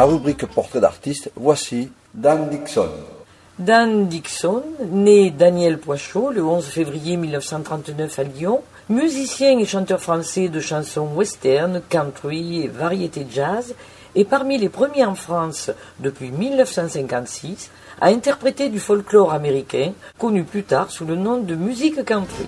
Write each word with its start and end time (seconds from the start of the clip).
la 0.00 0.06
rubrique 0.06 0.46
portrait 0.46 0.80
d'artiste, 0.80 1.30
voici 1.36 1.90
Dan 2.14 2.48
Dixon. 2.48 2.88
Dan 3.58 4.08
Dixon, 4.08 4.62
né 4.90 5.30
Daniel 5.30 5.76
Poichot 5.76 6.30
le 6.30 6.42
11 6.42 6.64
février 6.64 7.18
1939 7.18 8.18
à 8.18 8.22
Lyon, 8.22 8.62
musicien 8.88 9.58
et 9.58 9.66
chanteur 9.66 10.00
français 10.00 10.48
de 10.48 10.58
chansons 10.58 11.08
western, 11.14 11.82
country 11.86 12.62
et 12.62 12.68
variété 12.68 13.26
jazz, 13.30 13.74
est 14.14 14.24
parmi 14.24 14.56
les 14.56 14.70
premiers 14.70 15.04
en 15.04 15.14
France 15.14 15.70
depuis 15.98 16.30
1956 16.30 17.70
à 18.00 18.06
interpréter 18.06 18.70
du 18.70 18.78
folklore 18.78 19.34
américain, 19.34 19.92
connu 20.18 20.44
plus 20.44 20.62
tard 20.62 20.90
sous 20.90 21.04
le 21.04 21.16
nom 21.16 21.36
de 21.36 21.54
musique 21.54 22.02
country. 22.06 22.46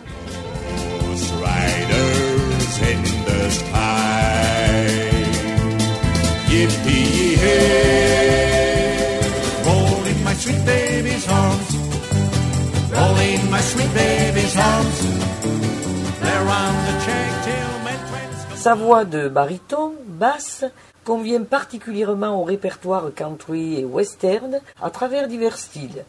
Sa 18.56 18.74
voix 18.74 19.04
de 19.04 19.28
baryton, 19.28 19.94
basse, 20.06 20.64
convient 21.04 21.42
particulièrement 21.42 22.40
au 22.40 22.44
répertoire 22.44 23.10
country 23.14 23.80
et 23.80 23.84
western 23.84 24.60
à 24.80 24.90
travers 24.90 25.26
divers 25.26 25.58
styles. 25.58 26.04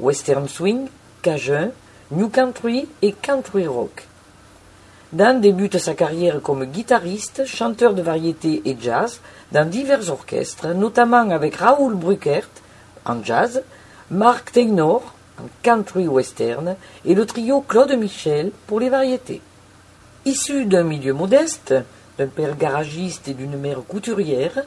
Western 0.00 0.48
swing, 0.48 0.88
cajun, 1.22 1.70
new 2.10 2.28
country 2.28 2.88
et 3.02 3.12
country 3.12 3.68
rock. 3.68 4.08
Dan 5.12 5.40
débute 5.40 5.78
sa 5.78 5.94
carrière 5.94 6.40
comme 6.40 6.64
guitariste, 6.64 7.44
chanteur 7.44 7.94
de 7.94 8.02
variété 8.02 8.62
et 8.64 8.76
jazz 8.80 9.20
dans 9.52 9.68
divers 9.68 10.10
orchestres, 10.10 10.68
notamment 10.74 11.30
avec 11.30 11.56
Raoul 11.56 11.94
Bruckert 11.94 12.48
en 13.04 13.22
jazz, 13.22 13.62
Mark 14.10 14.52
Taylor 14.52 15.14
en 15.38 15.44
country 15.62 16.08
western 16.08 16.76
et 17.04 17.14
le 17.14 17.26
trio 17.26 17.60
Claude 17.60 17.92
Michel 17.98 18.50
pour 18.66 18.80
les 18.80 18.88
variétés. 18.88 19.40
Issu 20.24 20.66
d'un 20.66 20.84
milieu 20.84 21.12
modeste, 21.12 21.74
d'un 22.18 22.26
père 22.26 22.56
garagiste 22.56 23.28
et 23.28 23.34
d'une 23.34 23.58
mère 23.58 23.82
couturière, 23.86 24.64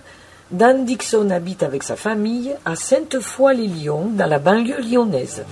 Dan 0.52 0.86
Dixon 0.86 1.32
habite 1.32 1.64
avec 1.64 1.82
sa 1.82 1.96
famille 1.96 2.54
à 2.66 2.76
Sainte-Foy-les-Lyons, 2.76 4.12
dans 4.14 4.28
la 4.28 4.38
banlieue 4.38 4.82
lyonnaise. 4.82 5.44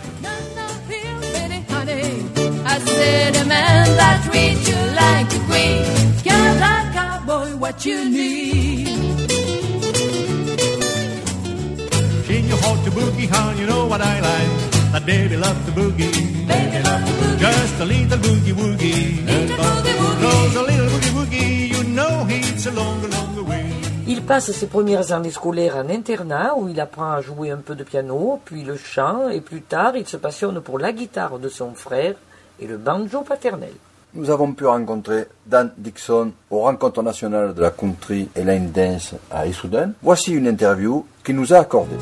Il 24.07 24.21
passe 24.21 24.51
ses 24.51 24.67
premières 24.67 25.11
années 25.11 25.31
scolaires 25.31 25.77
en 25.77 25.89
internat 25.89 26.53
où 26.57 26.69
il 26.69 26.79
apprend 26.79 27.11
à 27.11 27.21
jouer 27.21 27.51
un 27.51 27.57
peu 27.57 27.75
de 27.75 27.83
piano, 27.83 28.39
puis 28.45 28.63
le 28.63 28.77
chant, 28.77 29.29
et 29.29 29.41
plus 29.41 29.61
tard 29.61 29.95
il 29.95 30.07
se 30.07 30.17
passionne 30.17 30.61
pour 30.61 30.79
la 30.79 30.93
guitare 30.93 31.39
de 31.39 31.49
son 31.49 31.73
frère 31.73 32.15
et 32.59 32.67
le 32.67 32.77
banjo 32.77 33.21
paternel. 33.21 33.73
Nous 34.15 34.29
avons 34.29 34.53
pu 34.53 34.65
rencontrer 34.65 35.25
Dan 35.47 35.71
Dixon 35.77 36.31
aux 36.51 36.61
rencontres 36.61 37.01
nationales 37.01 37.53
de 37.55 37.61
la 37.61 37.71
country 37.71 38.29
et 38.35 38.43
line 38.43 38.71
dance 38.71 39.15
à 39.31 39.47
Issoudun. 39.47 39.93
Voici 40.03 40.33
une 40.33 40.47
interview 40.47 41.05
qu'il 41.23 41.35
nous 41.35 41.51
a 41.53 41.57
accordée. 41.59 41.95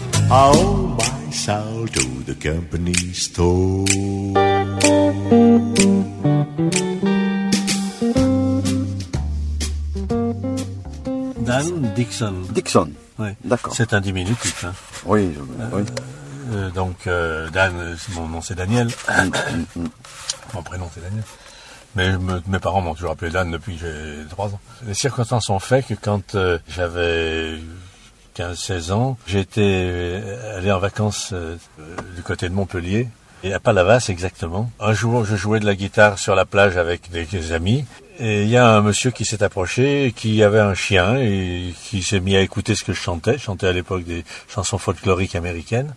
to 1.32 2.24
the 2.26 2.36
company 2.38 2.94
store. 3.14 3.86
Dan 11.46 11.94
Dixon. 11.96 12.36
Dixon. 12.54 12.92
Oui. 13.20 13.30
D'accord. 13.44 13.74
C'est 13.76 13.94
un 13.94 14.02
diminutif. 14.02 14.64
Hein. 14.66 14.74
Oui, 15.06 15.34
je- 15.36 15.76
oui. 15.76 15.84
Euh, 16.54 16.70
donc 16.72 17.08
euh, 17.08 17.50
Dan, 17.50 17.74
euh, 17.78 17.96
mon 18.16 18.28
nom 18.28 18.42
c'est 18.42 18.56
Daniel. 18.56 18.90
mon 20.54 20.64
prénom 20.64 20.90
c'est 20.94 21.02
Daniel. 21.02 21.24
Mais 21.96 22.18
me- 22.18 22.42
mes 22.48 22.60
parents 22.60 22.82
m'ont 22.82 22.94
toujours 22.96 23.12
appelé 23.12 23.32
Dan 23.32 23.52
depuis 23.52 23.76
que 23.76 23.82
j'ai 23.86 24.28
3 24.30 24.48
ans. 24.50 24.60
Les 24.88 24.94
circonstances 24.94 25.50
ont 25.50 25.60
fait 25.60 25.86
que 25.86 25.94
quand 25.94 26.36
euh, 26.36 26.58
j'avais 26.70 27.58
15-16 28.38 28.92
ans, 28.92 29.18
j'étais 29.28 30.22
allé 30.56 30.72
en 30.72 30.80
vacances 30.80 31.32
euh, 31.34 31.58
euh, 31.80 31.96
du 32.16 32.24
côté 32.24 32.48
de 32.50 32.54
Montpellier. 32.54 33.08
Et 33.44 33.54
à 33.54 33.60
Palavas 33.60 34.06
exactement. 34.10 34.72
Un 34.80 34.94
jour, 34.94 35.26
je 35.26 35.36
jouais 35.36 35.60
de 35.60 35.66
la 35.66 35.74
guitare 35.76 36.20
sur 36.20 36.36
la 36.36 36.46
plage 36.46 36.78
avec 36.78 37.10
des, 37.10 37.26
des 37.26 37.52
amis. 37.54 37.86
Et 38.20 38.44
il 38.44 38.50
y 38.50 38.56
a 38.58 38.68
un 38.70 38.82
monsieur 38.82 39.10
qui 39.10 39.26
s'est 39.26 39.42
approché, 39.42 40.14
qui 40.16 40.44
avait 40.44 40.60
un 40.60 40.76
chien 40.76 41.18
et 41.18 41.74
qui 41.86 42.04
s'est 42.04 42.20
mis 42.20 42.36
à 42.36 42.42
écouter 42.42 42.76
ce 42.76 42.84
que 42.84 42.94
je 42.94 43.00
chantais. 43.02 43.34
Je 43.40 43.44
chantais 43.44 43.66
à 43.68 43.72
l'époque 43.74 44.04
des 44.04 44.24
chansons 44.48 44.78
folkloriques 44.78 45.36
américaines. 45.36 45.96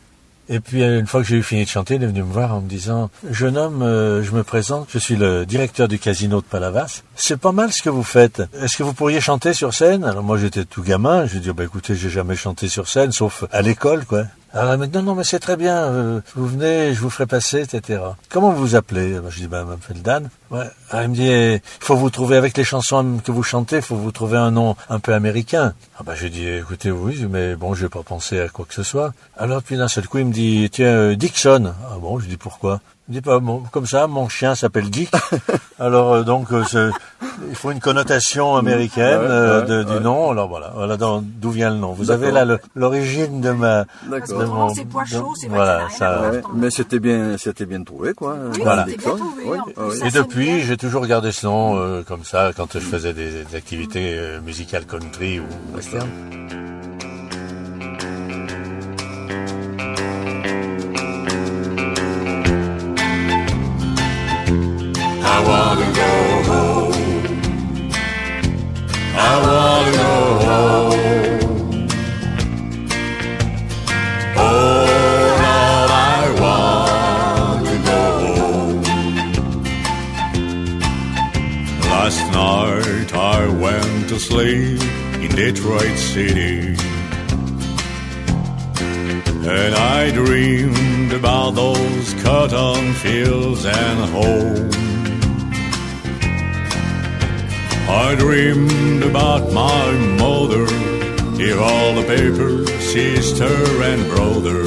Et 0.49 0.61
puis 0.61 0.83
une 0.83 1.07
fois 1.07 1.23
que 1.23 1.27
j'ai 1.27 1.37
eu 1.37 1.43
fini 1.43 1.65
de 1.65 1.69
chanter, 1.71 1.95
il 1.95 2.03
est 2.03 2.07
venu 2.07 2.23
me 2.23 2.33
voir 2.33 2.55
en 2.55 2.61
me 2.61 2.69
disant 2.69 3.11
"Jeune 3.31 3.57
homme, 3.57 3.83
euh, 3.83 4.23
je 4.23 4.33
me 4.33 4.45
présente, 4.45 4.89
je 4.91 4.99
suis 4.99 5.17
le 5.17 5.47
directeur 5.47 5.89
du 5.89 5.99
casino 5.99 6.41
de 6.41 6.47
Palavas. 6.47 7.03
C'est 7.17 7.39
pas 7.39 7.53
mal 7.53 7.73
ce 7.73 7.83
que 7.83 7.91
vous 7.91 8.03
faites. 8.03 8.43
Est-ce 8.61 8.77
que 8.77 8.83
vous 8.83 8.93
pourriez 8.93 9.21
chanter 9.21 9.55
sur 9.55 9.73
scène? 9.73 10.05
Alors 10.05 10.23
moi 10.23 10.37
j'étais 10.37 10.65
tout 10.65 10.83
gamin, 10.83 11.27
je 11.27 11.35
lui 11.35 11.41
dit 11.41 11.51
bah 11.53 11.65
écoutez, 11.65 11.95
j'ai 11.95 12.11
jamais 12.11 12.37
chanté 12.37 12.69
sur 12.69 12.89
scène 12.89 13.13
sauf 13.13 13.45
à 13.53 13.63
l'école 13.63 14.05
quoi. 14.05 14.25
Alors 14.57 14.73
elle 14.73 14.79
m'a 14.79 14.87
dit 14.87 14.97
non 14.97 15.03
non 15.03 15.15
mais 15.17 15.25
c'est 15.25 15.41
très 15.41 15.57
bien, 15.57 15.77
euh, 15.77 16.21
vous 16.37 16.47
venez, 16.47 16.95
je 16.95 17.01
vous 17.01 17.11
ferai 17.11 17.27
passer, 17.27 17.63
etc. 17.63 18.01
Comment 18.31 18.53
vous 18.53 18.61
vous 18.61 18.75
appelez? 18.77 19.15
Ben, 19.19 19.29
Je 19.29 19.39
dis 19.41 19.47
bah 19.49 19.65
m'appelle 19.65 20.01
Dan. 20.01 20.31
Ouais. 20.53 20.61
Alors, 20.91 21.03
elle 21.03 21.09
me 21.09 21.15
dit 21.17 21.27
il 21.29 21.61
faut 21.81 21.97
vous 21.97 22.09
trouver 22.09 22.37
avec 22.37 22.57
les 22.57 22.63
chansons 22.63 23.19
que 23.25 23.33
vous 23.33 23.43
chantez, 23.43 23.81
faut 23.81 23.97
vous 23.97 24.13
trouver 24.13 24.39
un 24.39 24.53
nom 24.53 24.77
un 24.89 25.01
peu 25.01 25.13
américain. 25.13 25.75
Ah 25.99 26.03
bah 26.07 26.15
j'ai 26.15 26.31
dit 26.31 26.47
écoutez 26.47 26.93
oui 26.93 27.27
mais 27.29 27.57
bon 27.57 27.75
j'ai 27.75 27.89
pas 27.89 28.05
pensé 28.05 28.39
à 28.41 28.49
quoi 28.49 28.65
que 28.65 28.75
ce 28.75 28.85
soit. 28.85 29.13
Alors 29.37 29.61
puis 29.61 29.77
d'un 29.77 29.89
seul 29.89 30.07
coup 30.07 30.19
il 30.19 30.27
me 30.27 30.33
dit 30.33 30.69
tiens 30.71 30.87
euh, 30.87 31.17
Dixon. 31.17 31.75
Ah 31.91 31.97
bon 32.01 32.21
je 32.21 32.27
dis 32.29 32.37
pourquoi? 32.37 32.81
Il 33.09 33.15
me 33.15 33.21
dit 33.21 33.23
pas 33.25 33.41
bon, 33.41 33.65
comme 33.73 33.87
ça 33.87 34.07
mon 34.07 34.29
chien 34.29 34.55
s'appelle 34.55 34.89
Dick. 34.89 35.11
Alors 35.81 36.13
euh, 36.13 36.23
donc 36.23 36.53
euh, 36.53 36.63
c'est- 36.71 36.91
il 37.49 37.55
faut 37.57 37.71
une 37.71 37.81
connotation 37.81 38.57
américaine 38.57 39.21
Ouais, 39.21 39.27
euh, 39.29 39.61
ouais, 39.63 39.67
de- 39.67 39.83
du 39.99 40.01
nom. 40.05 40.31
Alors 40.31 40.49
voilà 40.49 40.73
voilà 40.75 40.97
dans- 40.97 41.23
d'où 41.23 41.51
vient 41.51 41.71
le 41.71 41.77
nom. 41.77 41.93
Vous 41.93 42.11
avez 42.11 42.31
là 42.31 42.45
le- 42.45 42.59
l'origine 42.75 43.41
de 43.41 43.51
ma 43.51 43.85
D'accord. 44.11 44.73
c'est 44.75 44.85
pois 44.85 45.05
chaud, 45.05 45.33
c'est 45.41 45.49
voilà 45.49 45.89
ça. 45.91 46.31
mais 46.55 46.71
c'était 46.71 46.99
bien, 46.99 47.37
c'était 47.39 47.67
bien 47.67 47.83
trouvé, 47.83 48.15
quoi. 48.15 48.37
Voilà. 48.63 48.85
bien 48.85 48.97
trouvé, 48.97 49.23
Oui, 49.47 49.59
oui. 49.77 50.01
Et 50.07 50.11
depuis, 50.11 50.61
j'ai 50.61 50.77
toujours 50.77 51.07
gardé 51.07 51.33
ce 51.33 51.47
nom 51.47 51.77
euh, 51.77 52.03
comme 52.07 52.25
ça 52.25 52.51
quand 52.57 52.73
je 52.75 52.79
faisais 52.81 53.13
des, 53.13 53.45
des 53.45 53.57
activités 53.57 54.15
euh, 54.19 54.41
musicales 54.41 54.85
country 54.87 55.41
ou 55.41 55.45
western. 55.77 56.09
Detroit 85.53 85.99
City. 85.99 86.75
And 89.47 89.75
I 89.75 90.11
dreamed 90.11 91.13
about 91.13 91.51
those 91.51 92.15
cotton 92.23 92.95
fields 92.95 93.67
and 93.67 93.99
home. 94.17 94.71
I 97.91 98.15
dreamed 98.19 99.03
about 99.03 99.53
my 99.53 99.93
mother, 100.19 100.65
here 101.37 101.61
all 101.61 101.93
the 101.93 102.07
papers, 102.07 102.71
sister 102.83 103.55
and 103.91 104.03
brother. 104.15 104.63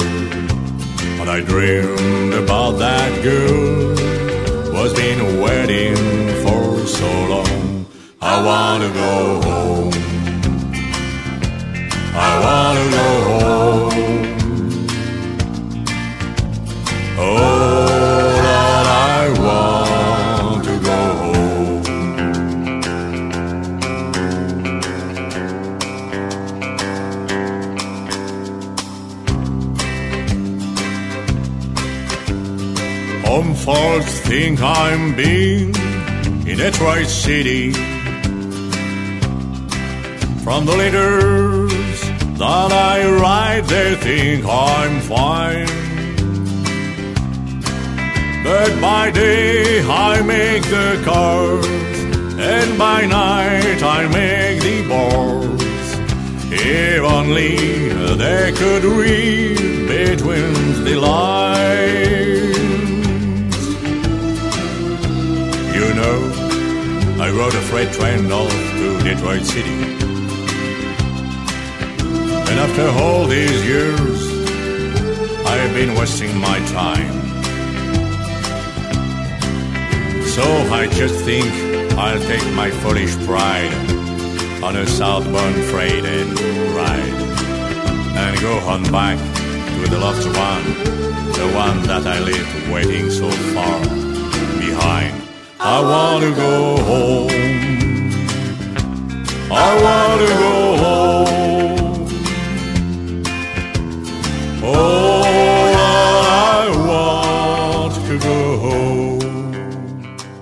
But 1.18 1.28
I 1.28 1.40
dreamed 1.40 2.34
about 2.34 2.78
that 2.78 3.10
girl, 3.24 4.72
was 4.72 4.94
been 4.94 5.42
waiting 5.42 5.96
for 6.44 6.86
so 6.86 7.10
long. 7.34 7.86
I 8.22 8.34
wanna 8.46 8.92
go 8.92 9.42
home. 9.42 9.77
I'm 34.60 35.14
being 35.14 35.74
in 36.46 36.56
Detroit 36.58 37.06
City. 37.06 37.72
From 40.42 40.66
the 40.66 40.74
letters 40.76 42.00
that 42.38 42.72
I 42.72 43.08
write, 43.20 43.64
they 43.68 43.94
think 43.96 44.44
I'm 44.46 45.00
fine. 45.00 45.66
But 48.42 48.80
by 48.80 49.10
day 49.10 49.82
I 49.82 50.22
make 50.22 50.64
the 50.64 51.00
cars, 51.04 51.66
and 52.38 52.78
by 52.78 53.06
night 53.06 53.82
I 53.82 54.08
make 54.08 54.60
the 54.62 54.88
bars. 54.88 55.58
If 56.50 57.02
only 57.02 57.56
they 58.16 58.52
could 58.52 58.84
read 58.84 59.86
between 59.86 60.84
the 60.84 60.96
lines. 61.00 61.47
Rode 67.38 67.54
a 67.54 67.60
freight 67.70 67.92
train 67.92 68.26
north 68.26 68.50
to 68.50 68.98
Detroit 69.04 69.44
City. 69.44 69.78
And 72.50 72.56
after 72.66 72.88
all 73.00 73.28
these 73.28 73.64
years, 73.64 74.20
I've 75.46 75.72
been 75.72 75.94
wasting 75.94 76.36
my 76.36 76.58
time. 76.80 77.12
So 80.26 80.42
I 80.74 80.88
just 80.90 81.24
think 81.24 81.46
I'll 81.96 82.18
take 82.18 82.44
my 82.54 82.72
foolish 82.82 83.14
pride 83.24 83.72
on 84.64 84.74
a 84.74 84.84
southbound 84.84 85.62
freight 85.70 86.04
and 86.04 86.40
ride 86.74 87.18
and 88.18 88.40
go 88.40 88.54
on 88.66 88.82
back 88.90 89.16
to 89.16 89.90
the 89.90 89.98
loved 89.98 90.26
one, 90.26 90.64
the 91.38 91.48
one 91.54 91.82
that 91.84 92.04
I 92.04 92.18
left 92.18 92.72
waiting 92.72 93.08
so 93.10 93.30
far 93.54 93.80
behind. 94.58 95.27
I 95.60 95.80
want 95.80 96.22
to 96.22 96.34
go 96.36 96.76
home. 96.84 97.30
I 99.50 99.82
want 99.82 100.20
to 100.20 100.28
go 100.28 100.76
home. 100.76 101.17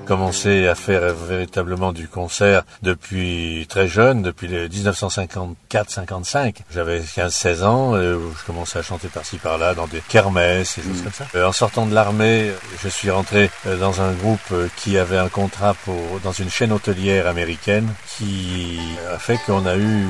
Commencé 0.07 0.69
à 0.69 0.75
faire 0.75 1.15
véritablement 1.15 1.93
du 1.93 2.09
concert 2.09 2.63
depuis 2.83 3.67
très 3.69 3.89
jeune, 3.89 4.23
depuis 4.23 4.47
le 4.47 4.69
1954-55. 4.69 6.57
J'avais 6.73 7.01
15-16 7.01 7.65
ans, 7.65 7.95
euh, 7.95 8.19
je 8.39 8.45
commençais 8.45 8.79
à 8.79 8.83
chanter 8.83 9.09
par-ci 9.09 9.37
par-là 9.39 9.75
dans 9.75 9.87
des 9.87 10.01
kermesses 10.01 10.79
et 10.79 10.83
choses 10.83 11.03
comme 11.03 11.13
ça. 11.13 11.27
Euh, 11.35 11.47
en 11.47 11.53
sortant 11.53 11.87
de 11.87 11.95
l'armée, 11.95 12.53
je 12.83 12.89
suis 12.89 13.11
rentré 13.11 13.51
euh, 13.67 13.77
dans 13.77 14.01
un 14.01 14.13
groupe 14.13 14.55
qui 14.77 14.97
avait 14.97 15.19
un 15.19 15.29
contrat 15.29 15.75
pour 15.85 16.21
dans 16.23 16.33
une 16.33 16.51
chaîne 16.51 16.73
hôtelière 16.73 17.27
américaine 17.27 17.89
qui 18.17 18.79
a 19.13 19.19
fait 19.19 19.39
qu'on 19.45 19.67
a 19.67 19.77
eu 19.77 20.07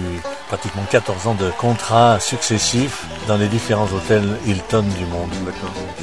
pratiquement 0.48 0.84
14 0.90 1.26
ans 1.26 1.34
de 1.34 1.50
contrats 1.58 2.20
successifs 2.20 3.04
dans 3.26 3.36
les 3.36 3.48
différents 3.48 3.88
hôtels 3.92 4.36
Hilton 4.46 4.84
du 4.98 5.06
monde. 5.06 5.30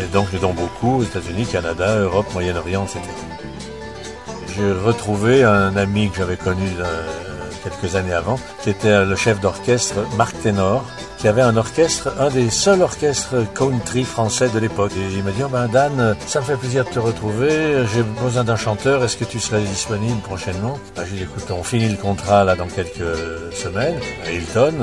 Et 0.02 0.06
donc, 0.08 0.34
dans 0.40 0.54
beaucoup, 0.54 1.00
aux 1.00 1.04
États-Unis, 1.04 1.46
Canada, 1.46 1.98
Europe, 2.00 2.26
Moyen-Orient, 2.34 2.86
etc. 2.86 3.00
J'ai 4.56 4.72
retrouvé 4.72 5.44
un 5.44 5.76
ami 5.76 6.12
que 6.12 6.18
j'avais 6.18 6.38
connu 6.38 6.68
euh, 6.80 7.02
quelques 7.64 7.96
années 7.96 8.14
avant, 8.14 8.40
qui 8.62 8.70
était 8.70 9.04
le 9.04 9.16
chef 9.16 9.40
d'orchestre 9.40 9.96
Marc 10.16 10.40
Ténor, 10.42 10.86
qui 11.24 11.30
avait 11.30 11.42
un 11.42 11.56
orchestre, 11.56 12.10
un 12.20 12.30
des 12.30 12.50
seuls 12.50 12.82
orchestres 12.82 13.36
country 13.54 14.04
français 14.04 14.50
de 14.50 14.60
l'époque. 14.60 14.92
Et 14.98 15.16
il 15.16 15.24
m'a 15.24 15.32
dit, 15.32 15.42
oh 15.46 15.48
ben 15.48 15.70
Dan, 15.70 16.18
ça 16.28 16.42
me 16.42 16.46
fait 16.46 16.58
plaisir 16.58 16.84
de 16.84 16.90
te 16.90 17.00
retrouver, 17.00 17.86
j'ai 17.96 18.04
besoin 18.04 18.44
d'un 18.44 18.58
chanteur, 18.58 19.02
est-ce 19.06 19.16
que 19.16 19.24
tu 19.24 19.40
serais 19.40 19.62
disponible 19.62 20.20
prochainement? 20.20 20.78
Ben, 20.98 21.04
J'ai 21.10 21.16
dit, 21.16 21.24
écoute, 21.24 21.46
on 21.58 21.64
finit 21.64 21.88
le 21.88 21.96
contrat 21.96 22.44
là 22.44 22.56
dans 22.58 22.68
quelques 22.68 23.54
semaines. 23.54 23.96
À 24.28 24.32
Hilton, 24.34 24.74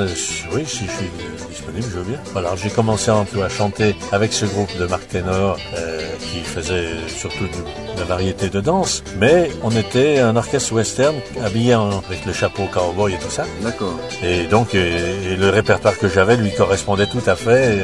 oui, 0.54 0.64
si 0.66 0.86
je 0.86 0.90
suis 0.92 1.10
disponible, 1.50 1.84
je 1.92 1.98
veux 1.98 2.04
bien. 2.04 2.18
Voilà, 2.32 2.56
j'ai 2.56 2.70
commencé 2.70 3.10
un 3.10 3.24
peu 3.26 3.42
à 3.42 3.50
chanter 3.50 3.94
avec 4.10 4.32
ce 4.32 4.46
groupe 4.46 4.74
de 4.78 4.86
Marc 4.86 5.08
Ténor, 5.08 5.58
euh, 5.76 6.00
qui 6.20 6.40
faisait 6.40 6.88
surtout 7.08 7.44
de 7.44 7.98
la 7.98 8.04
variété 8.06 8.48
de 8.48 8.60
danse, 8.62 9.02
mais 9.18 9.50
on 9.62 9.72
était 9.72 10.20
un 10.20 10.34
orchestre 10.36 10.72
western 10.72 11.16
habillé 11.44 11.74
en- 11.74 11.98
avec 12.08 12.24
le 12.24 12.32
chapeau 12.32 12.62
cowboy 12.72 13.12
et 13.12 13.18
tout 13.18 13.28
ça. 13.30 13.44
D'accord. 13.62 13.98
Et 14.22 14.46
donc, 14.46 14.74
et- 14.74 15.32
et 15.32 15.36
le 15.36 15.50
répertoire 15.50 15.98
que 15.98 16.08
j'avais 16.08 16.29
lui 16.36 16.52
correspondait 16.54 17.06
tout 17.06 17.22
à 17.26 17.34
fait. 17.36 17.78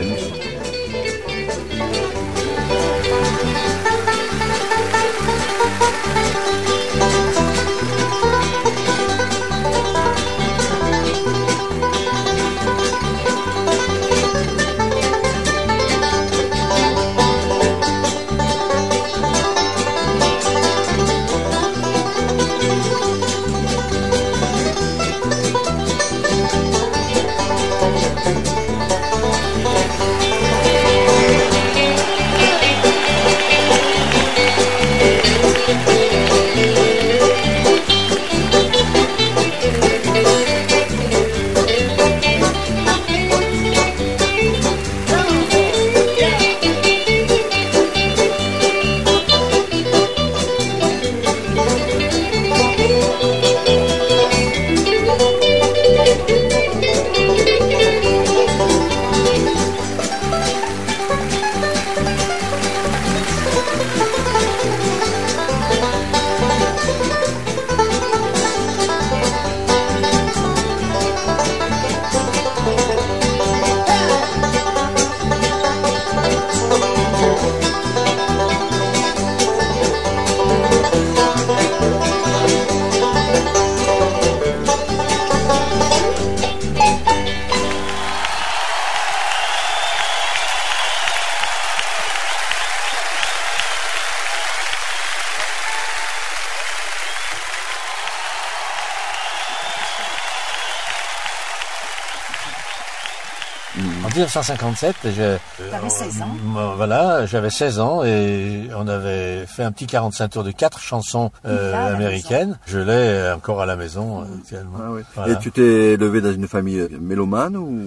1957, 104.27 104.97
je, 105.17 105.37
T'avais 105.71 105.89
16 105.89 106.23
ans. 106.23 106.27
euh, 106.59 106.73
voilà, 106.77 107.27
j'avais 107.27 107.51
16 107.51 107.79
ans 107.79 108.03
et 108.05 108.69
on 108.77 108.89
avait 108.89 109.47
fait 109.47 109.63
un 109.63 109.71
petit 109.73 109.87
45 109.87 110.29
tours 110.29 110.43
de 110.45 110.51
quatre 110.51 110.81
chansons 110.81 111.31
euh, 111.47 111.71
la 111.73 111.85
américaines. 111.95 112.59
Je 112.67 112.79
l'ai 112.81 113.33
encore 113.33 113.61
à 113.61 113.67
la 113.67 113.77
maison 113.77 114.23
euh, 114.23 114.25
actuellement. 114.41 114.79
Ah 114.81 114.91
oui. 114.91 115.03
Voilà. 115.15 115.33
Et 115.35 115.39
tu 115.39 115.53
t'es 115.53 115.93
élevé 115.95 116.21
dans 116.21 116.33
une 116.33 116.49
famille 116.49 116.89
mélomane 117.01 117.57
ou? 117.57 117.79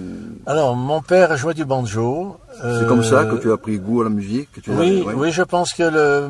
Alors, 0.46 0.74
mon 0.76 1.02
père 1.02 1.36
jouait 1.36 1.54
du 1.54 1.64
banjo. 1.64 2.38
c'est 2.60 2.86
comme 2.88 3.04
ça 3.04 3.24
que 3.26 3.36
tu 3.36 3.52
as 3.52 3.56
pris 3.58 3.78
goût 3.78 4.00
à 4.00 4.04
la 4.04 4.10
musique 4.10 4.50
que 4.52 4.60
tu 4.60 4.70
as- 4.72 4.74
Oui, 4.74 5.02
ouais. 5.06 5.14
oui, 5.14 5.32
je 5.32 5.42
pense 5.42 5.74
que 5.74 5.82
le, 5.82 6.28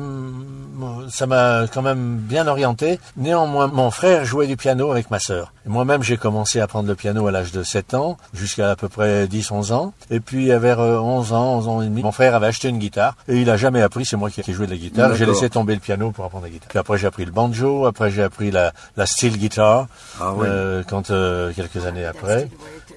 ça 1.09 1.27
m'a 1.27 1.65
quand 1.73 1.81
même 1.81 2.17
bien 2.17 2.47
orienté. 2.47 2.99
Néanmoins, 3.17 3.67
mon 3.67 3.91
frère 3.91 4.25
jouait 4.25 4.47
du 4.47 4.57
piano 4.57 4.91
avec 4.91 5.11
ma 5.11 5.19
sœur. 5.19 5.53
Et 5.65 5.69
Moi-même, 5.69 6.01
j'ai 6.03 6.17
commencé 6.17 6.59
à 6.59 6.67
prendre 6.67 6.87
le 6.87 6.95
piano 6.95 7.27
à 7.27 7.31
l'âge 7.31 7.51
de 7.51 7.63
7 7.63 7.93
ans, 7.93 8.17
jusqu'à 8.33 8.71
à 8.71 8.75
peu 8.75 8.87
près 8.89 9.25
10-11 9.27 9.71
ans. 9.73 9.93
Et 10.09 10.19
puis, 10.19 10.47
vers 10.47 10.79
euh, 10.79 10.97
11 10.99 11.33
ans, 11.33 11.57
11 11.57 11.67
ans 11.67 11.81
et 11.81 11.85
demi, 11.85 12.01
mon 12.03 12.11
frère 12.11 12.35
avait 12.35 12.47
acheté 12.47 12.69
une 12.69 12.79
guitare. 12.79 13.15
Et 13.27 13.39
il 13.41 13.49
a 13.49 13.57
jamais 13.57 13.81
appris, 13.81 14.05
c'est 14.05 14.17
moi 14.17 14.29
qui 14.29 14.41
ai 14.41 14.53
joué 14.53 14.65
de 14.65 14.71
la 14.71 14.77
guitare. 14.77 15.15
J'ai 15.15 15.25
laissé 15.25 15.49
tomber 15.49 15.73
le 15.75 15.79
piano 15.79 16.11
pour 16.11 16.25
apprendre 16.25 16.45
la 16.45 16.49
guitare. 16.49 16.69
Puis 16.69 16.79
après, 16.79 16.97
j'ai 16.97 17.07
appris 17.07 17.25
le 17.25 17.31
banjo. 17.31 17.85
Après, 17.85 18.09
j'ai 18.11 18.23
appris 18.23 18.51
la, 18.51 18.71
la 18.97 19.05
steel 19.05 19.37
guitar. 19.37 19.87
Ah 20.19 20.33
oui. 20.35 20.47
euh, 20.49 20.83
quand, 20.87 21.11
euh, 21.11 21.51
quelques 21.55 21.85
années 21.85 22.05
après. 22.05 22.49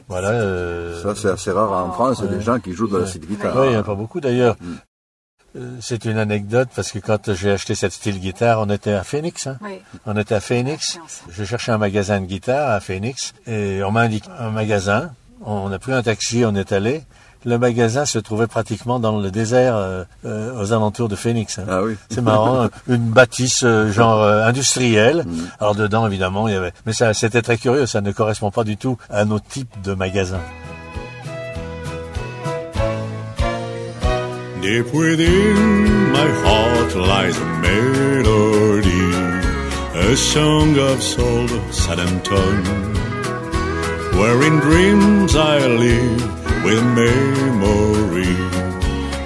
Voilà. 0.09 0.29
euh, 0.31 1.03
Ça, 1.03 1.15
c'est 1.21 1.29
assez 1.29 1.51
rare 1.51 1.73
en 1.73 1.93
France, 1.93 2.23
des 2.23 2.41
gens 2.41 2.59
qui 2.59 2.73
jouent 2.73 2.89
de 2.89 2.99
la 2.99 3.07
style 3.07 3.27
guitare. 3.27 3.55
oui, 3.57 3.67
il 3.67 3.71
n'y 3.71 3.77
en 3.77 3.81
a 3.81 3.83
pas 3.83 3.95
beaucoup 3.95 4.21
d'ailleurs. 4.21 4.57
euh, 4.63 4.75
c'est 5.81 6.05
une 6.05 6.19
anecdote 6.19 6.69
parce 6.75 6.91
que 6.91 6.99
quand 6.99 7.33
j'ai 7.35 7.53
acheté 7.53 7.75
cette 7.75 7.93
style 7.93 8.19
guitare, 8.19 8.61
on 8.61 8.69
était 8.71 8.93
à 8.93 9.05
Phoenix. 9.05 9.47
Hein? 9.47 9.59
Oui. 9.63 9.81
On 10.07 10.17
était 10.17 10.35
à 10.35 10.41
Phoenix. 10.41 10.99
Je 11.31 11.45
cherchais 11.45 11.73
un 11.73 11.79
magasin 11.79 12.21
de 12.21 12.27
guitare 12.27 12.71
à 12.71 12.81
Phoenix 12.81 13.35
et 13.47 13.83
on 13.85 13.91
m'a 13.93 14.01
indiqué 14.03 14.29
un 14.39 14.51
magasin. 14.51 15.13
On 15.45 15.71
a 15.73 15.79
pris 15.79 15.93
un 15.93 16.03
taxi, 16.03 16.45
on 16.45 16.55
est 16.55 16.73
allé. 16.73 17.03
Le 17.47 17.59
magasin 17.59 18.07
se 18.07 18.19
trouvait 18.19 18.47
pratiquement 18.47 18.99
dans 18.99 19.21
le 19.21 19.31
désert 19.31 19.77
euh, 19.77 20.05
euh, 20.25 20.59
aux 20.59 20.73
alentours 20.73 21.11
de 21.11 21.15
Phoenix. 21.17 21.59
hein. 21.59 21.67
Ah 21.69 21.83
oui. 21.83 21.95
C'est 22.11 22.23
marrant, 22.23 22.69
une 22.89 23.11
bâtisse 23.11 23.63
euh, 23.65 23.93
genre 23.93 24.23
euh, 24.23 24.47
industrielle. 24.47 25.27
Alors 25.61 25.75
dedans, 25.75 26.07
évidemment, 26.07 26.49
il 26.49 26.55
y 26.55 26.57
avait. 26.57 26.73
Mais 26.87 26.95
ça, 26.95 27.13
c'était 27.13 27.43
très 27.43 27.59
curieux. 27.59 27.85
Ça 27.85 28.01
ne 28.01 28.13
correspond 28.13 28.51
pas 28.51 28.65
du 28.65 28.79
tout 28.79 28.97
à 29.11 29.27
nos 29.27 29.39
types 29.41 29.83
de 29.83 29.93
magasins. 29.93 30.41
Deep 34.65 34.95
within 34.95 36.11
my 36.11 36.27
heart 36.43 36.97
lies 36.97 37.37
a 37.37 37.45
melody, 37.61 39.07
a 40.09 40.17
song 40.17 40.79
of 40.79 41.03
soul, 41.03 41.47
sad 41.71 41.99
and 41.99 42.25
tongue, 42.25 42.95
where 44.19 44.43
in 44.43 44.61
dreams 44.61 45.37
I 45.37 45.67
live 45.67 46.65
with 46.65 46.83
memory, 46.97 48.37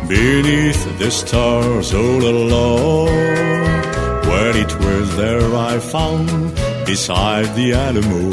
beneath 0.08 0.98
the 0.98 1.08
stars 1.08 1.94
all 1.94 2.24
alone, 2.36 3.06
where 4.28 4.56
it 4.56 4.74
was 4.80 5.16
there 5.16 5.54
I 5.54 5.78
found, 5.78 6.52
beside 6.84 7.54
the 7.54 7.74
Alamo, 7.74 8.24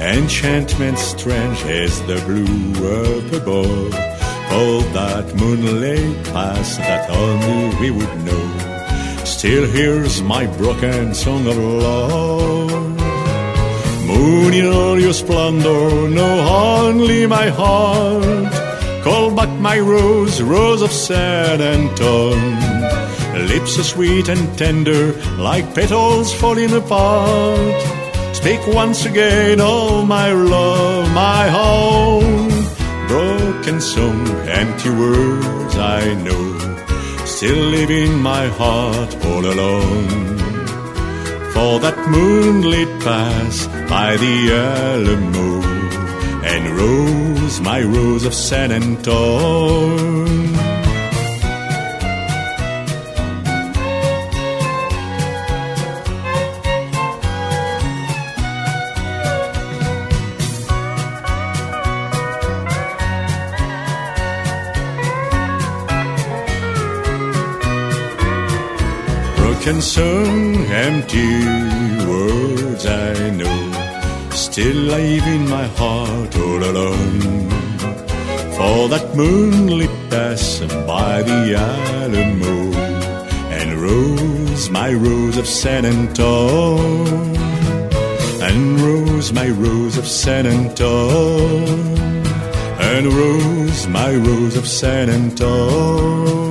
enchantment 0.00 0.98
strange 0.98 1.62
as 1.62 2.02
the 2.08 2.18
blue 2.26 2.72
up 2.90 3.40
above. 3.40 4.11
Oh, 4.54 4.80
that 4.92 5.34
moonlit 5.34 6.24
past 6.26 6.78
that 6.78 7.08
only 7.10 7.74
we 7.80 7.90
would 7.90 8.14
know. 8.26 8.44
Still 9.24 9.66
hears 9.66 10.20
my 10.22 10.46
broken 10.58 11.14
song 11.14 11.46
of 11.46 11.56
love. 11.56 12.70
Moon 14.06 14.52
in 14.52 14.66
all 14.66 15.00
your 15.00 15.14
splendor, 15.14 16.08
know 16.08 16.34
only 16.46 17.26
my 17.26 17.48
heart. 17.48 18.52
Call 19.02 19.34
back 19.34 19.48
my 19.58 19.78
rose, 19.80 20.42
rose 20.42 20.82
of 20.82 20.92
sad 20.92 21.60
and 21.60 21.96
torn. 21.96 23.48
Lips 23.48 23.76
so 23.76 23.82
sweet 23.82 24.28
and 24.28 24.58
tender, 24.58 25.14
like 25.38 25.74
petals 25.74 26.32
falling 26.32 26.72
apart. 26.74 27.80
Speak 28.36 28.60
once 28.68 29.06
again, 29.06 29.58
oh 29.60 30.04
my 30.04 30.30
love, 30.32 31.10
my 31.14 31.48
home. 31.48 32.31
Song, 33.82 34.28
empty 34.46 34.90
words 34.90 35.76
I 35.76 36.14
know, 36.14 37.26
still 37.26 37.62
live 37.76 37.90
in 37.90 38.22
my 38.22 38.46
heart 38.46 39.12
all 39.26 39.44
alone. 39.44 40.38
For 41.52 41.80
that 41.80 41.98
moonlit 42.08 43.00
pass 43.00 43.66
by 43.90 44.16
the 44.16 44.52
Alamo, 44.52 45.62
and 46.44 46.64
rose, 46.78 47.60
my 47.60 47.82
rose 47.82 48.24
of 48.24 48.34
San 48.34 48.70
Anton. 48.70 50.61
Broken 69.62 69.80
song, 69.80 70.56
empty 70.72 71.38
words 72.04 72.84
I 72.84 73.30
know, 73.30 74.30
still 74.32 74.74
live 74.74 75.24
in 75.24 75.48
my 75.48 75.68
heart 75.78 76.34
oh, 76.34 76.42
all 76.42 76.64
alone. 76.64 77.48
For 78.56 78.88
that 78.88 79.14
moonlit 79.14 79.94
pass 80.10 80.58
by 80.84 81.22
the 81.22 81.54
Alamo, 81.54 82.76
and 83.56 83.74
rose, 83.80 84.68
my 84.68 84.92
rose 84.94 85.36
of 85.36 85.46
San 85.46 85.84
Anton, 85.84 87.36
and 88.42 88.80
rose, 88.80 89.32
my 89.32 89.48
rose 89.48 89.96
of 89.96 90.08
San 90.08 90.44
Anton, 90.44 91.68
and 92.90 93.06
rose, 93.06 93.86
my 93.86 94.12
rose 94.12 94.56
of 94.56 94.66
San 94.66 95.08
Anton. 95.08 96.41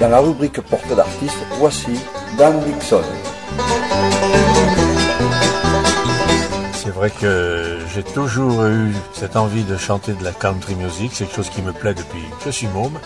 Dans 0.00 0.08
la 0.08 0.20
rubrique 0.20 0.60
portrait 0.60 0.94
d'artiste, 0.94 1.36
voici 1.58 1.98
Dan 2.38 2.60
Dixon. 2.60 3.02
C'est 6.72 6.90
vrai 6.90 7.10
que 7.10 7.78
j'ai 7.92 8.04
toujours 8.04 8.64
eu 8.66 8.92
cette 9.12 9.36
envie 9.36 9.64
de 9.64 9.76
chanter 9.76 10.12
de 10.12 10.22
la 10.22 10.30
country 10.30 10.76
music, 10.76 11.10
c'est 11.12 11.24
quelque 11.24 11.34
chose 11.34 11.50
qui 11.50 11.62
me 11.62 11.72
plaît 11.72 11.94
depuis 11.94 12.20
que 12.38 12.46
je 12.46 12.50
suis 12.50 12.68
môme. 12.68 12.98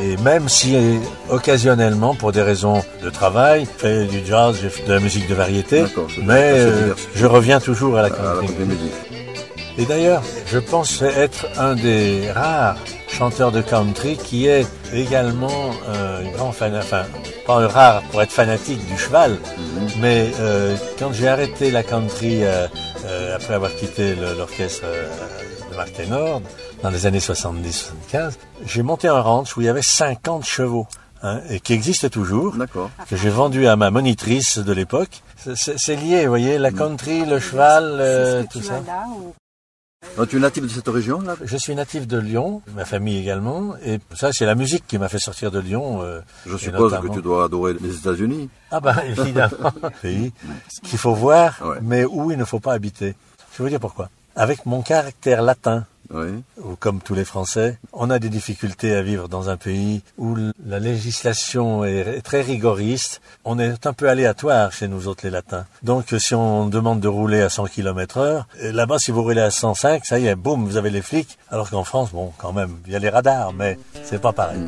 Et 0.00 0.16
même 0.18 0.48
si 0.48 0.76
occasionnellement, 1.30 2.14
pour 2.14 2.30
des 2.30 2.42
raisons 2.42 2.80
de 3.02 3.10
travail, 3.10 3.64
je 3.64 3.80
fais 3.80 4.04
du 4.06 4.24
jazz, 4.24 4.56
j'ai 4.62 4.70
fait 4.70 4.86
de 4.86 4.92
la 4.92 5.00
musique 5.00 5.28
de 5.28 5.34
variété, 5.34 5.84
mais 6.22 6.52
euh, 6.54 6.94
je 7.14 7.26
reviens 7.26 7.58
toujours 7.58 7.96
à 7.96 8.02
la 8.02 8.06
à 8.06 8.10
la 8.10 8.16
country 8.16 8.46
country 8.46 8.64
music. 8.64 8.92
Et 9.78 9.84
d'ailleurs, 9.84 10.22
je 10.46 10.58
pense 10.58 11.02
être 11.02 11.46
un 11.58 11.74
des 11.74 12.30
rares 12.30 12.76
chanteurs 13.16 13.50
de 13.52 13.62
country 13.62 14.16
qui 14.16 14.46
est 14.46 14.66
également 14.92 15.70
euh, 15.88 16.20
un 16.26 16.30
grand 16.36 16.52
fan, 16.52 16.76
enfin, 16.76 17.04
pas 17.46 17.54
un 17.56 17.66
rare 17.68 18.02
pour 18.10 18.20
être 18.22 18.30
fanatique 18.32 18.84
du 18.86 18.98
cheval, 18.98 19.38
mais 20.00 20.30
euh, 20.40 20.76
quand 20.98 21.12
j'ai 21.12 21.28
arrêté 21.28 21.70
la 21.70 21.82
country 21.82 22.44
euh, 22.44 22.66
euh, 23.06 23.36
après 23.36 23.54
avoir 23.54 23.74
quitté 23.74 24.14
l'orchestre 24.36 24.82
euh, 24.84 25.08
de 25.70 25.76
Mark 25.76 25.92
Taylor 25.94 26.42
dans 26.82 26.90
les 26.90 27.06
années 27.06 27.18
70-75, 27.20 28.32
j'ai 28.66 28.82
monté 28.82 29.08
un 29.08 29.20
ranch 29.20 29.56
où 29.56 29.62
il 29.62 29.64
y 29.64 29.68
avait 29.70 29.80
50 29.82 30.44
chevaux. 30.44 30.86
hein, 31.22 31.40
et 31.48 31.60
qui 31.60 31.72
existe 31.72 32.10
toujours, 32.10 32.54
que 33.08 33.16
j'ai 33.16 33.30
vendu 33.30 33.66
à 33.66 33.76
ma 33.76 33.90
monitrice 33.90 34.58
de 34.58 34.72
l'époque. 34.72 35.22
C'est- 35.54 35.96
lié, 35.96 36.22
vous 36.24 36.28
voyez, 36.28 36.58
la 36.58 36.70
country, 36.70 37.24
le 37.24 37.38
cheval, 37.40 37.96
euh, 37.98 38.42
tout 38.52 38.60
ça. 38.62 38.74
Donc, 40.16 40.28
tu 40.28 40.36
es 40.36 40.40
natif 40.40 40.62
de 40.62 40.68
cette 40.68 40.88
région 40.88 41.20
là 41.20 41.36
Je 41.42 41.56
suis 41.56 41.74
natif 41.74 42.06
de 42.06 42.18
Lyon, 42.18 42.62
ma 42.74 42.84
famille 42.84 43.18
également, 43.18 43.74
et 43.84 43.98
ça 44.14 44.30
c'est 44.32 44.46
la 44.46 44.54
musique 44.54 44.86
qui 44.86 44.98
m'a 44.98 45.08
fait 45.08 45.18
sortir 45.18 45.50
de 45.50 45.58
Lyon. 45.58 46.00
euh, 46.02 46.20
Je 46.46 46.56
suppose 46.56 46.92
notamment- 46.92 47.08
que 47.10 47.14
tu 47.16 47.22
dois 47.22 47.44
adorer 47.44 47.74
les 47.80 47.96
États-Unis. 47.96 48.48
Ah 48.70 48.80
ben 48.80 48.94
évidemment, 49.06 49.72
pays 50.02 50.32
qu'il 50.82 50.98
faut 50.98 51.14
voir, 51.14 51.58
Ouais. 51.64 51.78
mais 51.82 52.04
où 52.04 52.30
il 52.30 52.38
ne 52.38 52.44
faut 52.44 52.60
pas 52.60 52.72
habiter. 52.74 53.14
Je 53.52 53.58
vais 53.58 53.64
vous 53.64 53.70
dire 53.70 53.80
pourquoi. 53.80 54.08
Avec 54.34 54.64
mon 54.66 54.82
caractère 54.82 55.40
latin, 55.42 55.86
Ou 56.10 56.76
comme 56.78 57.00
tous 57.00 57.14
les 57.14 57.24
Français, 57.24 57.78
on 57.92 58.10
a 58.10 58.18
des 58.18 58.28
difficultés 58.28 58.94
à 58.94 59.02
vivre 59.02 59.28
dans 59.28 59.48
un 59.48 59.56
pays 59.56 60.02
où 60.18 60.36
la 60.64 60.78
législation 60.78 61.84
est 61.84 62.22
très 62.22 62.42
rigoriste. 62.42 63.20
On 63.44 63.58
est 63.58 63.86
un 63.86 63.92
peu 63.92 64.08
aléatoire 64.08 64.72
chez 64.72 64.88
nous 64.88 65.08
autres 65.08 65.24
les 65.24 65.30
Latins. 65.30 65.66
Donc 65.82 66.14
si 66.18 66.34
on 66.34 66.66
demande 66.66 67.00
de 67.00 67.08
rouler 67.08 67.42
à 67.42 67.48
100 67.48 67.66
km 67.66 68.18
heure, 68.18 68.48
là-bas 68.60 68.98
si 68.98 69.10
vous 69.10 69.22
roulez 69.22 69.40
à 69.40 69.50
105, 69.50 70.04
ça 70.04 70.18
y 70.18 70.26
est, 70.26 70.34
boum, 70.34 70.64
vous 70.64 70.76
avez 70.76 70.90
les 70.90 71.02
flics. 71.02 71.38
Alors 71.50 71.70
qu'en 71.70 71.84
France, 71.84 72.10
bon, 72.12 72.32
quand 72.38 72.52
même, 72.52 72.76
il 72.86 72.92
y 72.92 72.96
a 72.96 72.98
les 72.98 73.10
radars, 73.10 73.52
mais 73.52 73.78
c'est 74.04 74.20
pas 74.20 74.32
pareil. 74.32 74.60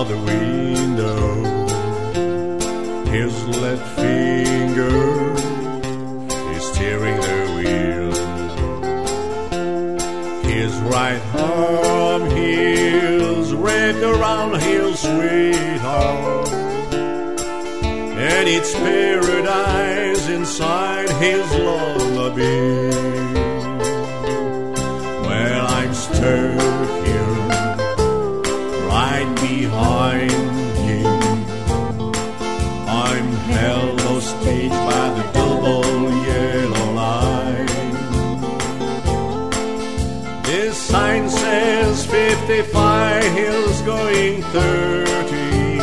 Out 0.00 0.08
the 0.08 0.16
window. 0.16 1.20
His 3.10 3.46
left 3.48 3.86
finger 3.96 5.34
is 6.54 6.62
steering 6.72 7.20
the 7.20 7.40
wheel. 7.56 8.12
His 10.42 10.72
right 10.94 11.20
arm 11.36 12.30
heals 12.30 13.52
red 13.52 13.96
around 13.96 14.60
his 14.62 15.00
sweetheart. 15.00 16.48
and 18.32 18.48
it's 18.48 18.72
paradise 18.74 20.28
inside 20.28 21.10
his 21.24 21.46
lullaby. 21.52 22.90
Well, 25.26 25.66
I'm 25.78 25.92
stuck 25.94 27.06
here, 27.06 27.39
right 29.24 29.40
behind 29.40 30.30
him. 30.30 31.06
I'm 32.88 33.28
held 33.52 34.00
hostage 34.00 34.70
by 34.70 35.06
the 35.16 35.24
double 35.32 35.84
yellow 36.26 36.92
line. 36.94 37.66
This 40.44 40.76
sign 40.76 41.28
says 41.28 42.06
55, 42.06 43.22
he's 43.36 43.80
going 43.82 44.42
30. 44.42 45.80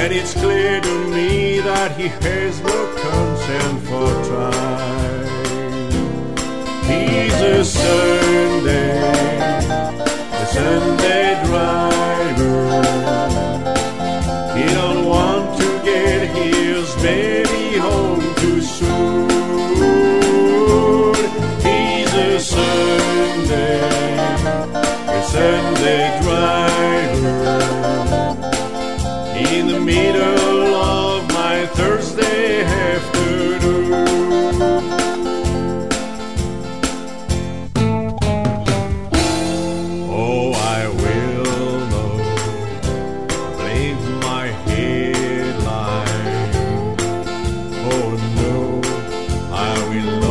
And 0.00 0.12
it's 0.12 0.32
clear 0.34 0.80
to 0.80 1.08
me 1.08 1.60
that 1.60 1.96
he 1.96 2.08
has 2.08 2.60
no 2.62 2.78
consent 3.04 3.78
for 3.88 4.10
trying. 4.28 5.28
He's 6.88 7.40
a 7.40 7.64
Sunday, 7.64 8.27
no, 48.16 48.80
I 49.52 49.88
will 49.90 50.27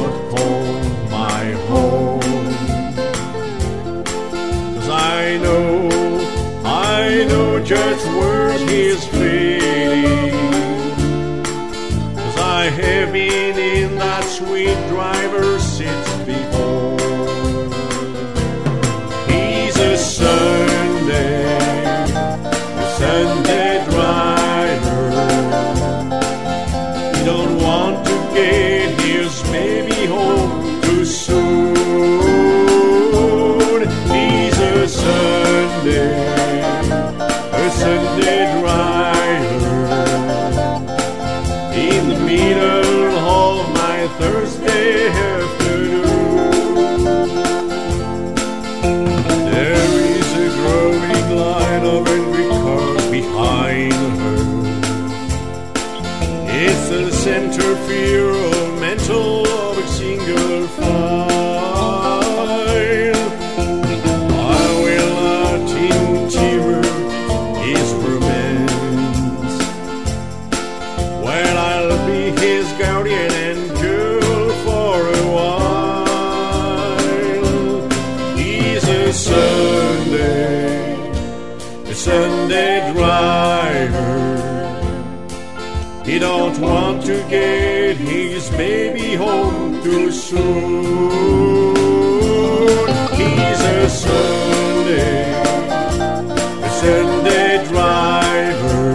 home 89.17 89.81
too 89.83 90.11
soon. 90.11 91.09
He's 93.19 93.61
a 93.75 93.89
Sunday, 93.89 95.33
a 96.63 96.69
Sunday 96.69 97.65
driver. 97.67 98.87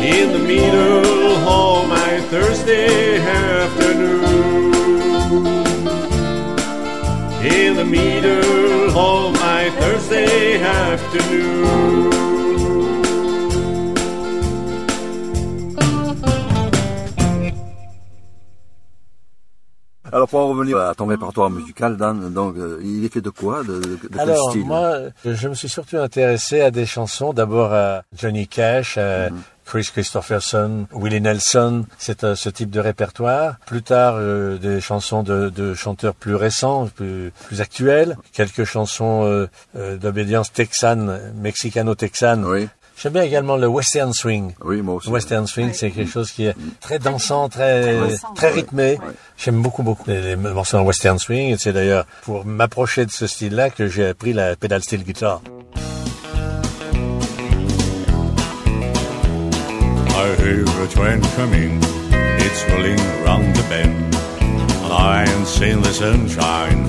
In 0.00 0.32
the 0.32 0.38
middle 0.38 1.36
of 1.48 1.88
my 1.88 2.20
Thursday 2.30 3.18
afternoon. 3.18 4.72
In 7.44 7.76
the 7.76 7.84
middle 7.84 8.96
of 8.96 9.34
my 9.34 9.70
Thursday 9.80 10.62
afternoon. 10.62 12.29
Pour 20.30 20.40
en 20.40 20.48
revenir 20.48 20.78
à 20.78 20.94
ton 20.94 21.06
répertoire 21.06 21.50
musical, 21.50 21.96
Dan, 21.96 22.32
donc 22.32 22.56
euh, 22.56 22.78
il 22.82 23.04
est 23.04 23.12
fait 23.12 23.20
de 23.20 23.30
quoi 23.30 23.62
De, 23.64 23.74
de- 23.80 23.80
de 23.80 23.98
quel 24.10 24.20
Alors, 24.20 24.50
style 24.50 24.64
moi, 24.64 24.92
je 25.24 25.48
me 25.48 25.54
suis 25.54 25.68
surtout 25.68 25.96
intéressé 25.98 26.60
à 26.60 26.70
des 26.70 26.86
chansons. 26.86 27.32
D'abord 27.32 27.72
à 27.74 28.02
Johnny 28.16 28.46
Cash, 28.46 28.96
à 28.98 29.28
Chris 29.64 29.88
Christopherson, 29.92 30.86
Willie 30.92 31.20
Nelson, 31.20 31.84
c'est 31.98 32.24
euh, 32.24 32.34
ce 32.34 32.48
type 32.48 32.70
de 32.70 32.80
répertoire. 32.80 33.54
Plus 33.66 33.82
tard, 33.82 34.14
euh, 34.16 34.58
des 34.58 34.80
chansons 34.80 35.22
de, 35.22 35.48
de 35.48 35.74
chanteurs 35.74 36.14
plus 36.14 36.34
récents, 36.34 36.88
plus, 36.88 37.30
plus 37.46 37.60
actuels. 37.60 38.16
Quelques 38.32 38.64
chansons 38.64 39.24
euh, 39.26 39.46
euh, 39.76 39.96
d'obédience 39.96 40.52
texane, 40.52 41.20
mexicano-texane. 41.36 42.44
Oui, 42.44 42.68
J'aime 43.02 43.14
bien 43.14 43.22
également 43.22 43.56
le 43.56 43.66
western 43.66 44.12
swing. 44.12 44.52
oui, 44.62 44.82
moi 44.82 44.96
aussi. 44.96 45.08
Le 45.08 45.14
Western 45.14 45.46
swing, 45.46 45.72
c'est 45.72 45.90
quelque 45.90 46.10
chose 46.10 46.30
qui 46.32 46.44
est 46.44 46.54
très 46.80 46.98
dansant, 46.98 47.48
très 47.48 47.94
dansant, 47.94 48.34
très 48.34 48.48
ouais. 48.48 48.52
rythmé. 48.52 48.98
J'aime 49.38 49.62
beaucoup 49.62 49.82
beaucoup 49.82 50.04
les, 50.06 50.20
les 50.20 50.36
morceaux 50.36 50.76
en 50.76 50.82
western 50.82 51.18
swing. 51.18 51.54
Et 51.54 51.56
c'est 51.56 51.72
d'ailleurs 51.72 52.04
pour 52.24 52.44
m'approcher 52.44 53.06
de 53.06 53.10
ce 53.10 53.26
style-là 53.26 53.70
que 53.70 53.88
j'ai 53.88 54.08
appris 54.08 54.34
la 54.34 54.54
pedal 54.54 54.82
steel 54.82 55.02
guitar. 55.02 55.40
I 60.12 60.34
hear 60.38 60.64
a 60.82 60.86
train 60.88 61.22
coming, 61.36 61.80
it's 62.38 62.68
rolling 62.68 63.00
round 63.24 63.56
the 63.56 63.62
bend. 63.70 64.14
And 64.84 64.92
I 64.92 65.24
ain't 65.26 65.46
seen 65.46 65.80
the 65.80 65.92
sunshine 65.94 66.86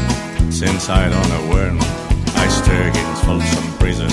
since 0.52 0.90
I 0.90 1.08
don't 1.08 1.30
know 1.30 1.56
when. 1.56 1.78
I 2.36 2.48
stuck 2.50 2.96
in 2.98 3.16
Folsom 3.24 3.64
Prison, 3.80 4.12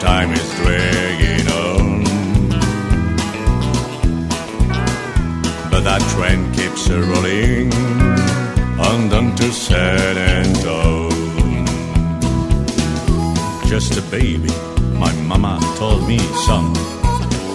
time 0.00 0.32
is 0.32 0.54
dragging 0.56 1.48
on. 1.48 2.02
But 5.70 5.80
that 5.84 6.02
train 6.12 6.52
keeps 6.52 6.88
a 6.90 7.00
rolling 7.00 7.72
on 8.78 9.08
down 9.08 9.34
to 9.36 9.52
San 9.52 10.16
Antone. 10.18 11.66
Just 13.66 13.96
a 13.96 14.02
baby, 14.10 14.52
my 14.98 15.12
mama 15.22 15.58
told 15.76 16.06
me, 16.06 16.18
son. 16.46 16.76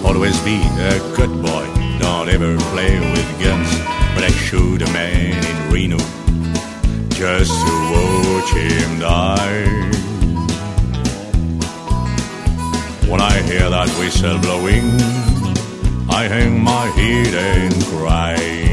Always 0.04 0.38
be 0.40 0.60
a 0.78 0.98
good 1.16 1.32
boy, 1.42 1.66
don't 2.00 2.28
ever 2.28 2.58
play 2.72 2.98
with 2.98 3.28
guns. 3.40 3.70
But 4.14 4.24
I 4.24 4.30
shoot 4.30 4.82
a 4.82 4.90
man 4.92 5.44
in 5.44 5.72
Reno 5.72 5.98
just 7.10 7.54
to 7.64 7.72
watch 7.92 8.50
him 8.52 8.98
die. 8.98 10.01
When 13.08 13.20
I 13.20 13.42
hear 13.42 13.68
that 13.70 13.88
whistle 13.98 14.38
blowing, 14.38 14.88
I 16.08 16.28
hang 16.28 16.62
my 16.62 16.86
head 16.86 17.34
and 17.34 17.84
cry. 17.84 18.71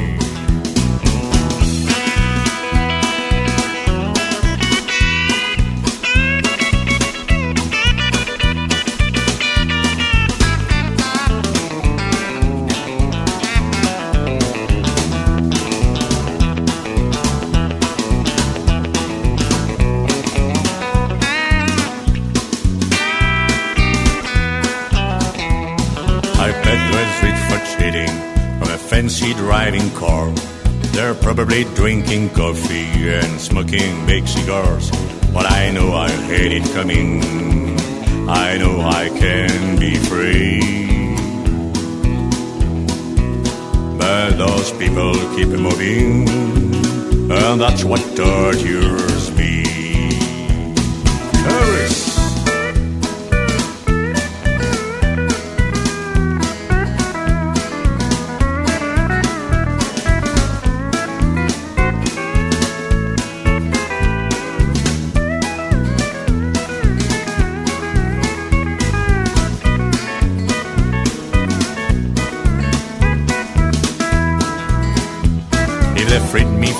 Probably 31.49 31.75
drinking 31.75 32.29
coffee 32.29 33.09
and 33.09 33.41
smoking 33.41 34.05
big 34.05 34.27
cigars. 34.27 34.91
But 35.33 35.51
I 35.51 35.71
know 35.71 35.93
I 35.93 36.09
hate 36.29 36.51
it 36.51 36.63
coming. 36.75 37.23
I 38.29 38.57
know 38.59 38.81
I 38.81 39.09
can 39.09 39.79
be 39.79 39.95
free. 39.95 40.59
But 43.97 44.37
those 44.37 44.71
people 44.73 45.13
keep 45.35 45.47
moving, 45.47 46.29
and 47.31 47.59
that's 47.59 47.83
what 47.83 48.01
tortures 48.15 49.18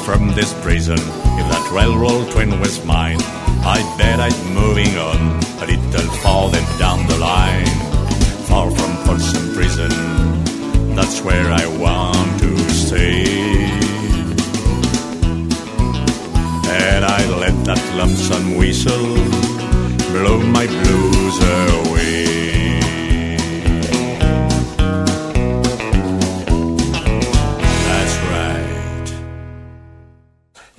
from 0.10 0.30
this 0.30 0.56
prison, 0.64 0.98
if 0.98 1.46
that 1.54 1.70
railroad 1.72 2.32
train 2.32 2.60
was 2.60 2.84
mine, 2.84 3.22
I'd 3.62 3.96
bet 3.96 4.20
I'd 4.20 4.34
moving 4.56 4.98
on 4.98 5.20
a 5.62 5.68
little 5.68 6.12
farther 6.24 6.64
down 6.80 7.06
the 7.06 7.18
line. 7.20 7.68
Far 8.50 8.72
from 8.72 8.92
Folsom 9.06 9.54
Prison, 9.54 9.92
that's 10.96 11.22
where 11.22 11.52
I 11.52 11.64
want 11.78 12.40
to 12.40 12.58
stay. 12.72 13.70
And 16.88 17.06
I 17.06 17.22
let 17.44 17.56
that 17.66 17.84
lonesome 17.96 18.58
whistle 18.58 19.14
blow 20.12 20.40
my 20.40 20.66
blues 20.66 21.38
away. 21.44 21.89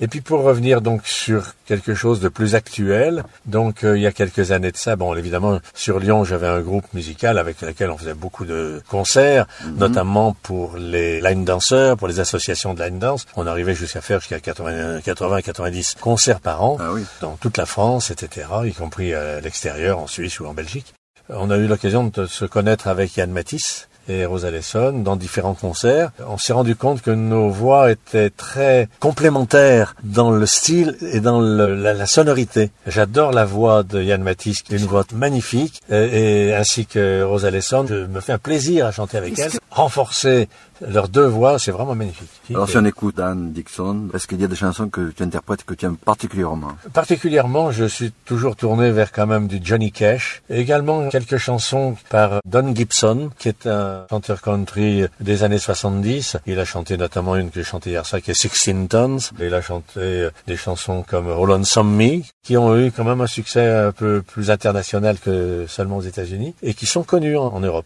Et 0.03 0.07
puis 0.07 0.21
pour 0.21 0.41
revenir 0.41 0.81
donc 0.81 1.05
sur 1.05 1.53
quelque 1.65 1.93
chose 1.93 2.19
de 2.21 2.27
plus 2.27 2.55
actuel, 2.55 3.23
donc 3.45 3.83
euh, 3.83 3.95
il 3.95 4.01
y 4.01 4.07
a 4.07 4.11
quelques 4.11 4.51
années 4.51 4.71
de 4.71 4.77
ça, 4.77 4.95
bon 4.95 5.13
évidemment 5.15 5.59
sur 5.75 5.99
Lyon 5.99 6.23
j'avais 6.23 6.47
un 6.47 6.61
groupe 6.61 6.91
musical 6.95 7.37
avec 7.37 7.61
lequel 7.61 7.91
on 7.91 7.97
faisait 7.99 8.15
beaucoup 8.15 8.45
de 8.45 8.81
concerts, 8.89 9.45
notamment 9.77 10.35
pour 10.41 10.75
les 10.75 11.21
line 11.21 11.45
danseurs, 11.45 11.97
pour 11.97 12.07
les 12.07 12.19
associations 12.19 12.73
de 12.73 12.83
line 12.83 12.97
dance. 12.97 13.27
On 13.35 13.45
arrivait 13.45 13.75
jusqu'à 13.75 14.01
faire 14.01 14.21
jusqu'à 14.21 14.39
80-90 14.39 15.99
concerts 15.99 16.39
par 16.39 16.63
an 16.63 16.77
Ah 16.79 16.93
oui. 16.93 17.05
dans 17.21 17.35
toute 17.37 17.57
la 17.57 17.67
France, 17.67 18.09
etc., 18.09 18.47
y 18.65 18.73
compris 18.73 19.13
à 19.13 19.39
l'extérieur, 19.39 19.99
en 19.99 20.07
Suisse 20.07 20.39
ou 20.39 20.47
en 20.47 20.55
Belgique. 20.55 20.95
On 21.29 21.51
a 21.51 21.57
eu 21.57 21.67
l'occasion 21.67 22.05
de 22.05 22.25
se 22.25 22.45
connaître 22.45 22.87
avec 22.87 23.15
Yann 23.17 23.31
Matisse 23.31 23.87
et 24.07 24.25
Rosa 24.25 24.51
Lesson 24.51 24.93
dans 25.03 25.15
différents 25.15 25.53
concerts. 25.53 26.11
On 26.27 26.37
s'est 26.37 26.53
rendu 26.53 26.75
compte 26.75 27.01
que 27.01 27.11
nos 27.11 27.49
voix 27.49 27.91
étaient 27.91 28.29
très 28.29 28.89
complémentaires 28.99 29.95
dans 30.03 30.31
le 30.31 30.45
style 30.45 30.97
et 31.13 31.19
dans 31.19 31.39
le- 31.39 31.75
la, 31.75 31.93
la 31.93 32.05
sonorité. 32.05 32.71
J'adore 32.87 33.31
la 33.31 33.45
voix 33.45 33.83
de 33.83 34.01
Yann 34.01 34.21
Matisse, 34.23 34.61
qui 34.63 34.73
est 34.73 34.77
une 34.79 34.85
voix 34.85 35.05
magnifique, 35.13 35.81
et, 35.91 36.47
et 36.49 36.55
ainsi 36.55 36.85
que 36.85 37.21
Rosa 37.23 37.51
Lesson. 37.51 37.85
Je 37.87 37.95
me 38.05 38.19
fais 38.19 38.33
un 38.33 38.37
plaisir 38.37 38.85
à 38.85 38.91
chanter 38.91 39.17
avec 39.17 39.37
elle. 39.39 39.51
Renforcer 39.69 40.47
leurs 40.87 41.09
deux 41.09 41.25
voix, 41.25 41.59
c'est 41.59 41.71
vraiment 41.71 41.95
magnifique. 41.95 42.29
Alors 42.49 42.69
si 42.69 42.77
on 42.77 42.85
écoute 42.85 43.17
Dan 43.17 43.51
Dixon, 43.51 44.09
est-ce 44.13 44.27
qu'il 44.27 44.41
y 44.41 44.43
a 44.43 44.47
des 44.47 44.55
chansons 44.55 44.89
que 44.89 45.11
tu 45.11 45.23
interprètes 45.23 45.63
que 45.63 45.73
tu 45.73 45.85
aimes 45.85 45.97
particulièrement? 45.97 46.73
Particulièrement, 46.93 47.71
je 47.71 47.85
suis 47.85 48.11
toujours 48.25 48.55
tourné 48.55 48.91
vers 48.91 49.11
quand 49.11 49.27
même 49.27 49.47
du 49.47 49.59
Johnny 49.63 49.91
Cash. 49.91 50.41
Et 50.49 50.59
également 50.59 51.09
quelques 51.09 51.37
chansons 51.37 51.95
par 52.09 52.39
Don 52.45 52.73
Gibson, 52.75 53.29
qui 53.37 53.49
est 53.49 53.67
un 53.67 54.05
chanteur 54.09 54.41
country 54.41 55.05
des 55.19 55.43
années 55.43 55.59
70. 55.59 56.37
Il 56.45 56.59
a 56.59 56.65
chanté 56.65 56.97
notamment 56.97 57.35
une 57.35 57.49
que 57.49 57.55
j'ai 57.55 57.63
chantée 57.63 57.91
hier 57.91 58.05
soir, 58.05 58.21
qui 58.21 58.31
est 58.31 58.39
Sixteen 58.39 58.87
Tons. 58.87 59.17
Il 59.39 59.53
a 59.53 59.61
chanté 59.61 60.29
des 60.47 60.57
chansons 60.57 61.03
comme 61.07 61.27
All 61.27 61.51
on 61.51 61.63
Some 61.63 61.95
Me, 61.95 62.21
qui 62.43 62.57
ont 62.57 62.77
eu 62.77 62.91
quand 62.91 63.03
même 63.03 63.21
un 63.21 63.27
succès 63.27 63.67
un 63.67 63.91
peu 63.91 64.21
plus 64.21 64.49
international 64.49 65.17
que 65.19 65.65
seulement 65.67 65.97
aux 65.97 66.01
États-Unis, 66.01 66.55
et 66.63 66.73
qui 66.73 66.85
sont 66.85 67.03
connus 67.03 67.37
en, 67.37 67.47
en 67.47 67.59
Europe. 67.59 67.85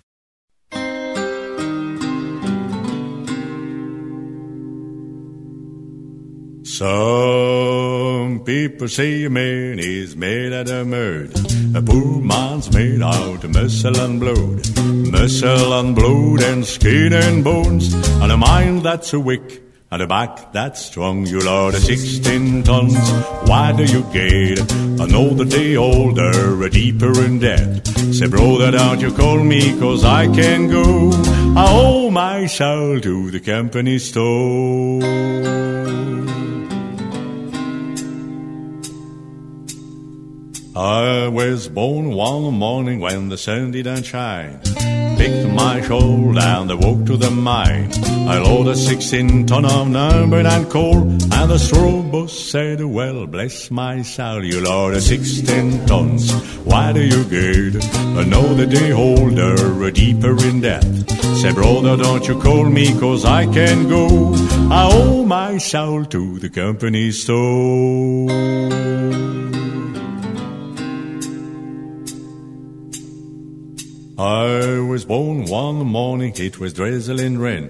Some 6.77 8.41
people 8.43 8.89
say 8.89 9.23
a 9.23 9.29
man 9.29 9.79
is 9.79 10.17
made 10.17 10.51
out 10.51 10.69
of 10.69 10.85
mud. 10.85 11.31
A 11.73 11.81
poor 11.81 12.21
man's 12.21 12.69
made 12.73 13.01
out 13.01 13.41
of 13.45 13.49
muscle 13.49 13.97
and 13.97 14.19
blood. 14.19 14.77
Muscle 15.09 15.71
and 15.79 15.95
blood 15.95 16.43
and 16.43 16.65
skin 16.65 17.13
and 17.13 17.45
bones. 17.45 17.93
And 17.93 18.29
a 18.29 18.35
mind 18.35 18.83
that's 18.83 19.13
a 19.13 19.21
wick. 19.21 19.63
And 19.89 20.01
a 20.01 20.07
back 20.07 20.51
that's 20.51 20.85
strong. 20.85 21.25
You 21.25 21.39
load 21.39 21.75
a 21.75 21.79
16 21.79 22.63
tons. 22.63 23.09
Why 23.47 23.71
do 23.71 23.85
you 23.85 24.03
get 24.11 24.59
another 24.99 25.45
day 25.45 25.77
older, 25.77 26.61
a 26.61 26.69
deeper 26.69 27.23
in 27.23 27.39
debt? 27.39 27.87
Say, 27.87 28.27
brother, 28.27 28.71
don't 28.71 28.99
you 28.99 29.13
call 29.13 29.41
me, 29.41 29.79
cause 29.79 30.03
I 30.03 30.25
can 30.27 30.67
go. 30.67 31.11
I 31.55 31.67
owe 31.69 32.11
my 32.11 32.47
soul 32.47 32.99
to 32.99 33.31
the 33.31 33.39
company 33.39 33.97
store. 33.97 35.84
I 40.77 41.29
was 41.29 41.69
born 41.69 42.09
one 42.09 42.53
morning 42.55 42.99
when 42.99 43.29
the 43.29 43.37
sun 43.37 43.71
didn't 43.71 44.03
shine. 44.03 44.59
Picked 45.17 45.47
my 45.53 45.79
shoulder 45.81 46.41
and 46.41 46.69
I 46.69 46.73
walked 46.75 47.05
to 47.05 47.15
the 47.15 47.31
mine. 47.31 47.89
I 48.27 48.39
loaded 48.39 48.75
16 48.75 49.45
ton 49.45 49.63
of 49.63 49.87
number 49.87 50.39
and 50.39 50.69
coal. 50.69 51.03
And 51.03 51.49
the 51.49 51.57
straw 51.57 52.01
boss 52.03 52.37
said, 52.37 52.83
well, 52.83 53.25
bless 53.25 53.71
my 53.71 54.01
soul, 54.01 54.43
you 54.43 54.59
loaded 54.59 55.01
16 55.01 55.85
tons. 55.85 56.33
Why 56.65 56.91
do 56.91 57.01
you 57.01 57.23
get 57.23 57.81
another 58.17 58.65
day 58.65 58.91
older, 58.91 59.91
deeper 59.91 60.35
in 60.43 60.59
debt? 60.59 60.83
Say, 61.39 61.53
brother, 61.53 61.95
don't 61.95 62.27
you 62.27 62.37
call 62.41 62.65
me, 62.65 62.99
cause 62.99 63.23
I 63.23 63.45
can 63.45 63.87
go. 63.87 64.33
I 64.69 64.89
owe 64.91 65.23
my 65.23 65.57
soul 65.57 66.03
to 66.03 66.37
the 66.39 66.49
company 66.49 67.11
store. 67.11 68.94
I 74.17 74.79
was 74.79 75.03
born 75.03 75.43
one 75.43 75.85
morning, 75.87 76.31
it 76.37 76.57
was 76.57 76.71
drizzling 76.71 77.37
rain. 77.37 77.69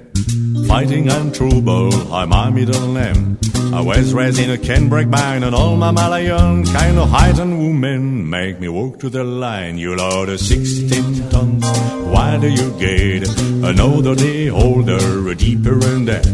Fighting 0.68 1.10
and 1.10 1.34
trouble, 1.34 2.14
I'm 2.14 2.30
my 2.30 2.52
middle 2.52 2.94
name. 2.94 3.40
I 3.74 3.82
was 3.82 4.14
raised 4.14 4.38
in 4.40 4.52
a 4.52 4.58
Canberra 4.58 5.08
mine, 5.08 5.42
and 5.42 5.56
all 5.56 5.76
my 5.76 5.90
Malayan 5.90 6.64
kind 6.66 7.00
of 7.00 7.10
height 7.10 7.40
and 7.40 7.58
women 7.58 8.30
make 8.30 8.60
me 8.60 8.70
walk 8.70 9.00
to 9.00 9.10
the 9.10 9.24
line. 9.24 9.80
You 9.80 9.96
load 9.96 10.30
a 10.30 10.38
16 10.38 11.30
tons, 11.32 11.66
why 12.14 12.38
do 12.38 12.48
you 12.48 12.78
get 12.78 13.28
another 13.68 14.14
day 14.14 14.52
older, 14.52 15.34
deeper 15.34 15.84
in 15.88 16.06
debt? 16.06 16.26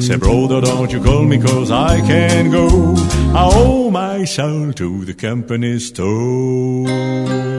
Say, 0.00 0.14
brother, 0.14 0.60
don't 0.60 0.92
you 0.92 1.02
call 1.02 1.24
me, 1.24 1.42
cause 1.42 1.72
I 1.72 2.00
can 2.02 2.52
go. 2.52 2.68
I 3.34 3.50
owe 3.52 3.90
my 3.90 4.24
soul 4.26 4.72
to 4.74 5.04
the 5.04 5.14
company 5.14 5.80
store. 5.80 7.55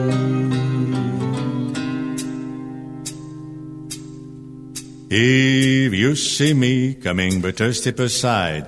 If 5.10 5.94
you 5.94 6.14
see 6.16 6.52
me 6.52 6.92
coming 6.92 7.42
a 7.42 7.72
step 7.72 7.98
aside, 7.98 8.66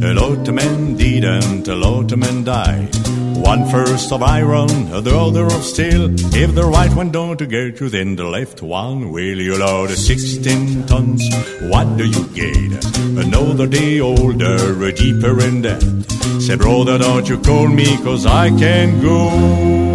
a 0.00 0.14
lot 0.14 0.46
of 0.46 0.54
men 0.54 0.96
didn't, 0.96 1.66
a 1.66 1.74
lot 1.74 2.12
of 2.12 2.18
men 2.20 2.44
died. 2.44 2.94
One 3.34 3.68
first 3.68 4.12
of 4.12 4.22
iron, 4.22 4.68
the 4.68 5.12
other 5.18 5.46
of 5.46 5.64
steel. 5.64 6.14
If 6.32 6.54
the 6.54 6.62
right 6.62 6.94
one 6.94 7.10
don't 7.10 7.40
get 7.40 7.80
you, 7.80 7.88
then 7.88 8.14
the 8.14 8.22
left 8.22 8.62
one 8.62 9.10
will. 9.10 9.40
You 9.40 9.58
load 9.58 9.90
16 9.90 10.86
tons, 10.86 11.28
what 11.62 11.96
do 11.96 12.06
you 12.06 12.24
get? 12.34 12.84
Another 13.26 13.66
day 13.66 13.98
older, 13.98 14.92
deeper 14.92 15.40
in 15.40 15.62
debt. 15.62 15.82
Say, 16.38 16.54
brother, 16.54 16.98
don't 16.98 17.28
you 17.28 17.40
call 17.40 17.66
me, 17.66 17.96
cause 17.96 18.26
I 18.26 18.50
can't 18.50 19.02
go. 19.02 19.90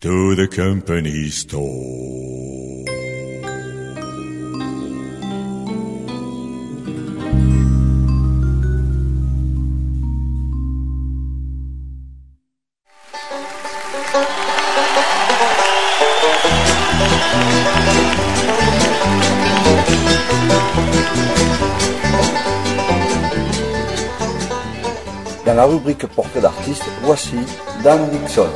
to 0.00 0.34
the 0.34 0.48
company 0.48 1.28
store. 1.28 2.27
La 25.58 25.64
rubrique 25.64 26.06
portrait 26.06 26.40
d'artiste, 26.40 26.84
voici 27.02 27.34
Dan 27.82 28.08
Dixon. 28.10 28.46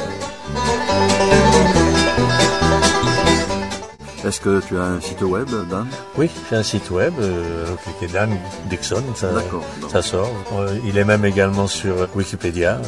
Est-ce 4.25 4.41
que 4.41 4.61
tu 4.61 4.79
as 4.79 4.85
un 4.85 5.01
site 5.01 5.23
web, 5.23 5.49
Dan? 5.69 5.88
Oui, 6.17 6.31
j'ai 6.49 6.55
un 6.55 6.62
site 6.62 6.93
web, 6.93 7.12
euh, 7.19 7.67
qui 7.99 8.05
est 8.05 8.12
Dan 8.12 8.31
Dixon, 8.71 9.03
ça, 9.17 9.33
D'accord. 9.33 9.65
ça 9.91 10.01
sort. 10.01 10.31
Euh, 10.53 10.79
il 10.85 10.97
est 10.97 11.05
même 11.05 11.25
également 11.25 11.67
sur 11.67 12.07
Wikipédia. 12.15 12.81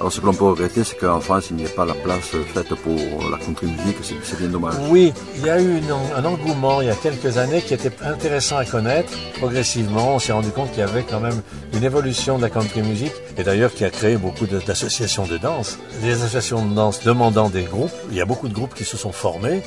Alors 0.00 0.12
ce 0.12 0.20
que 0.20 0.26
l'on 0.26 0.34
peut 0.34 0.44
regretter, 0.44 0.84
c'est 0.84 0.96
qu'en 0.96 1.20
France, 1.20 1.46
il 1.50 1.56
n'y 1.56 1.66
a 1.66 1.70
pas 1.70 1.84
la 1.84 1.94
place 1.94 2.30
faite 2.52 2.74
pour 2.74 3.30
la 3.30 3.38
country 3.38 3.66
music, 3.66 3.96
c'est 4.22 4.38
bien 4.38 4.48
dommage. 4.48 4.74
Oui, 4.90 5.12
il 5.36 5.46
y 5.46 5.50
a 5.50 5.60
eu 5.60 5.80
un 6.14 6.24
engouement 6.24 6.80
il 6.80 6.88
y 6.88 6.90
a 6.90 6.94
quelques 6.94 7.38
années 7.38 7.62
qui 7.62 7.74
était 7.74 7.92
intéressant 8.02 8.56
à 8.56 8.64
connaître. 8.64 9.12
Progressivement, 9.38 10.16
on 10.16 10.18
s'est 10.18 10.32
rendu 10.32 10.50
compte 10.50 10.70
qu'il 10.70 10.80
y 10.80 10.82
avait 10.82 11.04
quand 11.04 11.20
même 11.20 11.40
une 11.72 11.84
évolution 11.84 12.36
de 12.36 12.42
la 12.42 12.50
country 12.50 12.82
music 12.82 13.12
et 13.38 13.44
d'ailleurs 13.44 13.72
qui 13.72 13.84
a 13.84 13.90
créé 13.90 14.16
beaucoup 14.16 14.46
d'associations 14.46 15.26
de 15.26 15.38
danse. 15.38 15.78
Des 16.02 16.12
associations 16.12 16.66
de 16.66 16.74
danse 16.74 17.02
demandant 17.02 17.48
des 17.48 17.64
groupes. 17.64 17.92
Il 18.10 18.16
y 18.16 18.20
a 18.20 18.26
beaucoup 18.26 18.48
de 18.48 18.54
groupes 18.54 18.74
qui 18.74 18.84
se 18.84 18.96
sont 18.96 19.12
formés. 19.12 19.62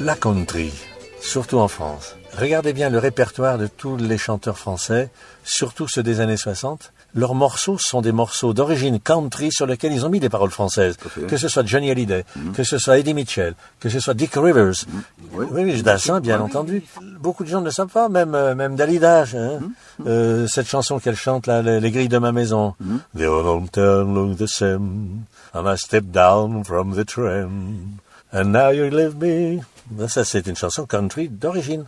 La 0.00 0.16
country, 0.16 0.72
surtout 1.20 1.58
en 1.58 1.68
France. 1.68 2.16
Regardez 2.36 2.72
bien 2.72 2.88
le 2.88 2.98
répertoire 2.98 3.58
de 3.58 3.66
tous 3.66 3.98
les 3.98 4.16
chanteurs 4.16 4.56
français, 4.56 5.10
surtout 5.44 5.86
ceux 5.86 6.02
des 6.02 6.20
années 6.20 6.38
60. 6.38 6.92
Leurs 7.14 7.34
morceaux 7.34 7.76
sont 7.78 8.00
des 8.00 8.12
morceaux 8.12 8.54
d'origine 8.54 8.98
country 8.98 9.50
sur 9.52 9.66
lesquels 9.66 9.92
ils 9.92 10.06
ont 10.06 10.08
mis 10.08 10.20
des 10.20 10.30
paroles 10.30 10.50
françaises. 10.50 10.96
Que 11.28 11.36
ce 11.36 11.48
soit 11.48 11.66
Johnny 11.66 11.90
Hallyday, 11.90 12.24
que 12.54 12.64
ce 12.64 12.78
soit 12.78 12.98
Eddie 12.98 13.14
Mitchell, 13.14 13.54
que 13.80 13.88
ce 13.88 14.00
soit 14.00 14.14
Dick 14.14 14.34
Rivers. 14.34 14.84
Oui. 15.32 15.46
Oui, 15.50 15.62
oui, 15.64 15.82
Dassin, 15.82 16.20
bien 16.20 16.40
entendu. 16.40 16.82
Beaucoup 17.20 17.44
de 17.44 17.48
gens 17.48 17.60
ne 17.60 17.66
le 17.66 17.70
savent 17.70 17.88
pas, 17.88 18.08
même, 18.08 18.34
euh, 18.34 18.54
même 18.54 18.76
Dalida, 18.76 19.24
hein. 19.34 19.60
Euh, 20.06 20.46
cette 20.46 20.68
chanson 20.68 20.98
qu'elle 20.98 21.16
chante, 21.16 21.46
là, 21.46 21.62
les, 21.62 21.80
les 21.80 21.90
grilles 21.90 22.08
de 22.08 22.18
ma 22.18 22.32
maison. 22.32 22.74
The 23.16 23.22
old 23.22 23.70
town 23.70 24.14
look 24.14 24.36
the 24.38 24.46
same, 24.46 25.24
and 25.54 25.66
I 25.66 25.76
stepped 25.76 26.10
down 26.12 26.64
from 26.64 26.94
the 26.94 27.04
tram, 27.04 27.98
and 28.32 28.44
now 28.46 28.70
you 28.70 28.88
leave 28.90 29.16
me. 29.16 29.60
Ça, 30.08 30.24
c'est 30.24 30.46
une 30.46 30.56
chanson 30.56 30.86
country 30.86 31.28
d'origine. 31.28 31.84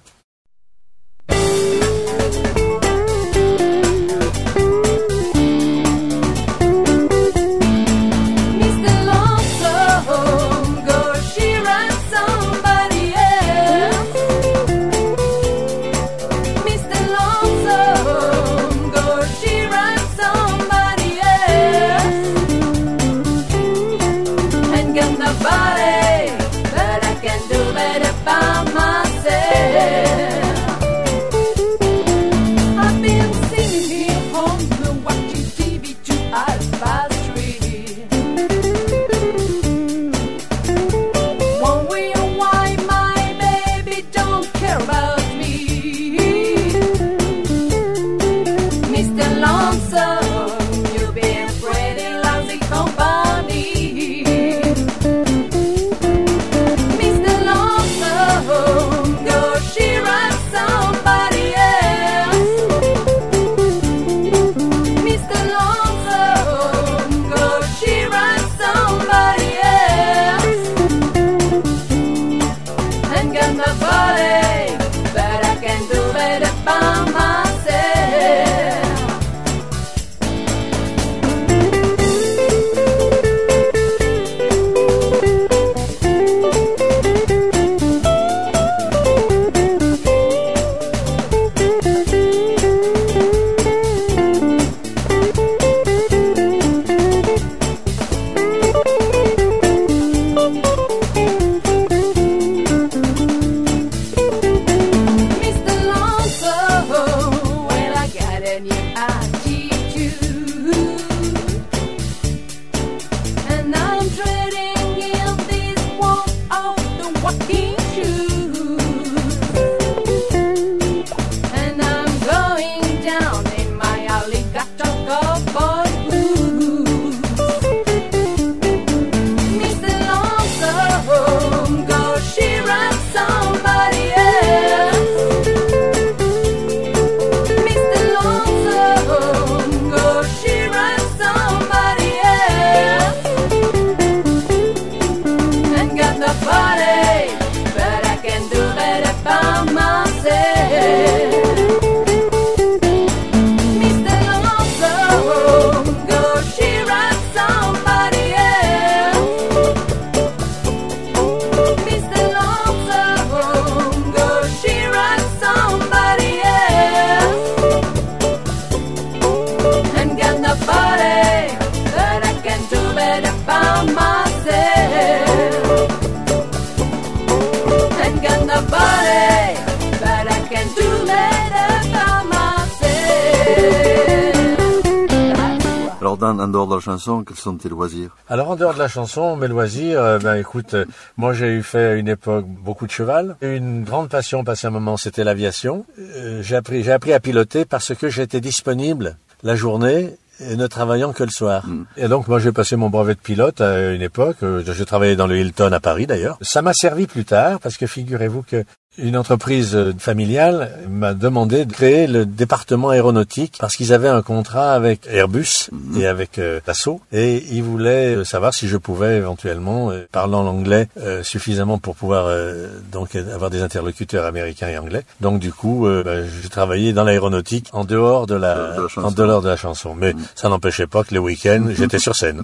Dan, 186.24 186.40
en 186.40 186.48
dehors 186.48 186.66
de 186.66 186.74
la 186.76 186.80
chanson, 186.80 187.22
quels 187.22 187.36
sont 187.36 187.58
tes 187.58 187.68
loisirs? 187.68 188.16
Alors 188.30 188.48
en 188.48 188.56
dehors 188.56 188.72
de 188.72 188.78
la 188.78 188.88
chanson, 188.88 189.36
mes 189.36 189.46
loisirs, 189.46 190.00
euh, 190.00 190.18
ben 190.18 190.36
écoute, 190.36 190.72
euh, 190.72 190.86
moi 191.18 191.34
j'ai 191.34 191.48
eu 191.48 191.62
fait 191.62 191.84
à 191.84 191.94
une 191.96 192.08
époque 192.08 192.46
beaucoup 192.46 192.86
de 192.86 192.90
cheval. 192.90 193.36
Une 193.42 193.84
grande 193.84 194.08
passion 194.08 194.42
passé 194.42 194.66
un 194.66 194.70
moment, 194.70 194.96
c'était 194.96 195.22
l'aviation. 195.22 195.84
Euh, 195.98 196.42
j'ai 196.42 196.56
appris, 196.56 196.82
j'ai 196.82 196.92
appris 196.92 197.12
à 197.12 197.20
piloter 197.20 197.66
parce 197.66 197.94
que 197.94 198.08
j'étais 198.08 198.40
disponible 198.40 199.18
la 199.42 199.54
journée 199.54 200.16
et 200.40 200.56
ne 200.56 200.66
travaillant 200.66 201.12
que 201.12 201.24
le 201.24 201.30
soir. 201.30 201.66
Et 201.98 202.08
donc 202.08 202.26
moi 202.26 202.38
j'ai 202.38 202.52
passé 202.52 202.74
mon 202.76 202.88
brevet 202.88 203.14
de 203.14 203.20
pilote 203.20 203.60
à 203.60 203.92
une 203.92 204.02
époque. 204.02 204.38
j'ai 204.40 204.86
travaillé 204.86 205.16
dans 205.16 205.26
le 205.26 205.36
Hilton 205.36 205.72
à 205.72 205.80
Paris 205.80 206.06
d'ailleurs. 206.06 206.38
Ça 206.40 206.62
m'a 206.62 206.72
servi 206.72 207.06
plus 207.06 207.26
tard 207.26 207.60
parce 207.60 207.76
que 207.76 207.86
figurez-vous 207.86 208.42
que 208.42 208.64
Une 208.96 209.16
entreprise 209.16 209.74
euh, 209.74 209.92
familiale 209.98 210.70
m'a 210.88 211.14
demandé 211.14 211.64
de 211.64 211.72
créer 211.72 212.06
le 212.06 212.24
département 212.24 212.90
aéronautique 212.90 213.56
parce 213.58 213.74
qu'ils 213.74 213.92
avaient 213.92 214.08
un 214.08 214.22
contrat 214.22 214.72
avec 214.72 215.08
Airbus 215.10 215.68
et 215.98 216.06
avec 216.06 216.38
euh, 216.38 216.60
Dassault 216.64 217.00
et 217.12 217.42
ils 217.50 217.64
voulaient 217.64 218.14
euh, 218.14 218.24
savoir 218.24 218.54
si 218.54 218.68
je 218.68 218.76
pouvais 218.76 219.16
éventuellement, 219.16 219.90
euh, 219.90 220.06
parlant 220.12 220.44
l'anglais 220.44 220.88
euh, 221.00 221.24
suffisamment 221.24 221.78
pour 221.78 221.96
pouvoir 221.96 222.26
euh, 222.28 222.68
donc 222.92 223.16
avoir 223.16 223.50
des 223.50 223.62
interlocuteurs 223.62 224.26
américains 224.26 224.68
et 224.68 224.78
anglais. 224.78 225.02
Donc 225.20 225.40
du 225.40 225.52
coup, 225.52 225.88
euh, 225.88 226.04
bah, 226.04 226.24
j'ai 226.42 226.48
travaillé 226.48 226.92
dans 226.92 227.02
l'aéronautique 227.02 227.70
en 227.72 227.84
dehors 227.84 228.26
de 228.28 228.36
la, 228.36 228.76
De 228.76 228.82
la 228.82 228.88
chanson. 228.88 229.08
en 229.08 229.10
dehors 229.10 229.42
de 229.42 229.48
la 229.48 229.56
chanson. 229.56 229.94
Mais 229.96 230.14
ça 230.36 230.48
n'empêchait 230.48 230.86
pas 230.86 231.02
que 231.02 231.12
les 231.12 231.18
week-ends, 231.18 231.66
j'étais 231.76 231.98
sur 231.98 232.14
scène. 232.14 232.42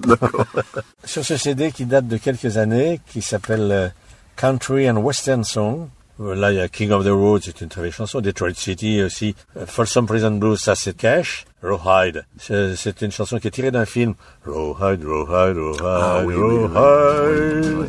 Sur 1.05 1.23
ce 1.25 1.37
CD 1.37 1.71
qui 1.71 1.85
date 1.85 2.07
de 2.07 2.17
quelques 2.17 2.57
années, 2.57 2.99
qui 3.11 3.21
s'appelle 3.21 3.93
Country 4.35 4.89
and 4.89 4.97
Western 4.97 5.43
Song. 5.45 5.87
Là, 6.23 6.51
il 6.51 6.57
y 6.57 6.59
a 6.59 6.67
King 6.67 6.91
of 6.91 7.03
the 7.03 7.09
Road, 7.09 7.41
c'est 7.43 7.61
une 7.61 7.67
très 7.67 7.81
belle 7.81 7.91
chanson. 7.91 8.21
Detroit 8.21 8.53
City 8.53 9.01
aussi. 9.01 9.35
Euh, 9.57 9.65
Folsom 9.65 10.05
Prison 10.05 10.29
Blues, 10.31 10.59
ça 10.59 10.75
c'est 10.75 10.95
Cash. 10.95 11.45
Rawhide, 11.63 12.25
c'est 12.37 13.01
une 13.01 13.11
chanson 13.11 13.39
qui 13.39 13.47
est 13.47 13.51
tirée 13.51 13.71
d'un 13.71 13.85
film. 13.85 14.13
Rawhide, 14.45 15.03
Rawhide, 15.03 15.57
Rawhide, 15.57 15.81
Ah 15.83 16.21
oui, 16.25 16.35
Rawhide. 16.35 17.65
oui, 17.65 17.77
oui. 17.79 17.87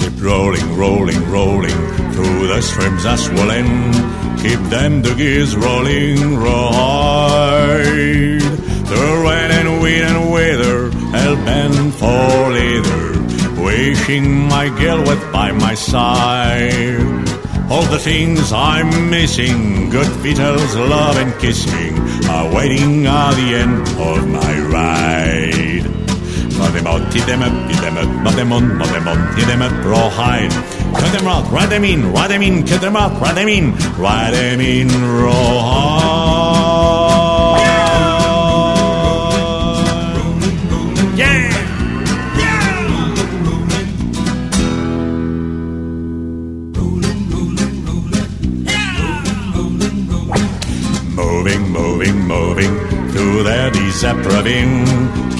Keep 0.00 0.20
rolling, 0.22 0.76
rolling, 0.76 1.30
rolling 1.30 1.76
through 2.12 2.48
the 2.48 2.60
streams 2.60 3.06
are 3.06 3.16
swelling. 3.16 3.92
Keep 4.42 4.60
them 4.70 5.02
the 5.02 5.14
gears 5.14 5.54
rolling 5.56 6.36
right. 6.36 8.40
The 8.40 9.22
rain 9.24 9.50
and 9.52 9.80
wind 9.82 10.04
and 10.04 10.32
weather, 10.32 10.90
hell 11.12 11.36
bent 11.44 11.94
for 11.94 12.50
leather. 12.50 13.01
Wishing 13.82 14.46
my 14.46 14.68
girl 14.78 15.00
was 15.02 15.18
by 15.32 15.50
my 15.50 15.74
side. 15.74 17.02
All 17.68 17.82
the 17.82 17.98
things 17.98 18.52
I'm 18.52 19.10
missing, 19.10 19.90
good 19.90 20.06
vitals, 20.22 20.76
love 20.76 21.16
and 21.16 21.34
kissing, 21.40 21.98
are 22.30 22.54
waiting 22.54 23.06
at 23.06 23.34
the 23.34 23.56
end 23.62 23.82
of 23.98 24.28
my 24.28 24.54
ride. 24.70 25.82
Mud 26.56 26.72
them 26.74 26.86
out, 26.86 27.12
hit 27.12 27.26
them 27.26 27.42
up, 27.42 27.70
hit 27.72 27.80
them 27.80 27.96
up, 27.98 28.08
mud 28.22 28.34
them 28.34 28.52
on, 28.52 28.78
mud 28.78 28.88
them 28.94 29.08
on, 29.08 29.36
hit 29.36 29.48
them 29.48 29.62
up, 29.62 29.72
rawhide. 29.84 30.52
Cut 30.94 31.12
them 31.18 31.26
out, 31.26 31.50
ride 31.50 31.70
them 31.70 31.82
in, 31.82 32.12
ride 32.12 32.30
them 32.30 32.42
in, 32.42 32.64
cut 32.64 32.80
them 32.80 32.94
out, 32.94 33.20
ride 33.20 33.34
them 33.34 33.48
in, 33.48 33.74
ride 33.98 34.32
them 34.32 34.60
in, 34.60 34.86
rawhide. 35.24 36.52
Their. 53.92 54.84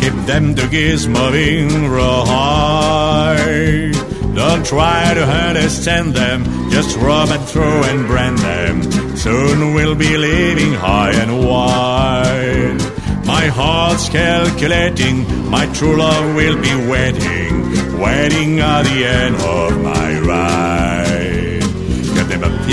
Keep 0.01 0.15
them 0.27 0.55
gears 0.69 1.07
moving 1.07 1.88
right. 1.88 3.93
Don't 4.35 4.65
try 4.65 5.12
to 5.15 5.25
understand 5.25 6.15
them, 6.15 6.45
just 6.71 6.97
rub 6.97 7.29
and 7.29 7.45
throw 7.45 7.83
and 7.85 8.07
brand 8.07 8.38
them. 8.38 8.83
Soon 9.17 9.75
we'll 9.75 9.95
be 9.95 10.17
living 10.17 10.73
high 10.73 11.12
and 11.12 11.47
wide. 11.47 12.81
My 13.27 13.47
heart's 13.47 14.09
calculating, 14.09 15.51
my 15.51 15.67
true 15.75 15.97
love 15.97 16.35
will 16.35 16.61
be 16.61 16.75
waiting, 16.91 17.99
waiting 17.99 18.61
at 18.61 18.85
the 18.85 19.05
end 19.05 19.37
of 19.37 19.83
my 19.83 20.19
ride. 20.21 21.02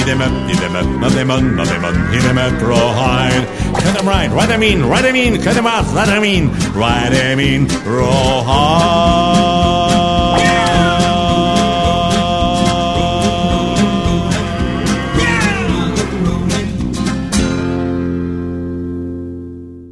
Them 0.10 0.22
up, 0.22 0.50
hit 0.50 0.58
them 0.58 0.76
up, 0.76 0.88
mud 0.88 1.12
them 1.12 1.30
on, 1.30 1.56
mud 1.56 1.68
them 1.68 1.86
on, 1.86 2.12
hit 2.12 2.24
them 2.24 2.40
up, 2.40 2.60
rawhide. 2.64 3.46
Cut 3.76 3.96
them 3.96 4.08
right, 4.08 4.32
ride 4.32 4.50
them 4.50 4.64
in, 4.64 4.90
ride 4.90 5.04
them 5.04 5.16
in, 5.16 5.40
cut 5.40 5.56
out, 5.56 5.86
ride 5.94 6.08
them 6.08 6.24
in, 6.24 6.50
ride 6.74 7.12
them 7.14 7.40
in, 7.40 7.68
rawhide. 7.86 9.60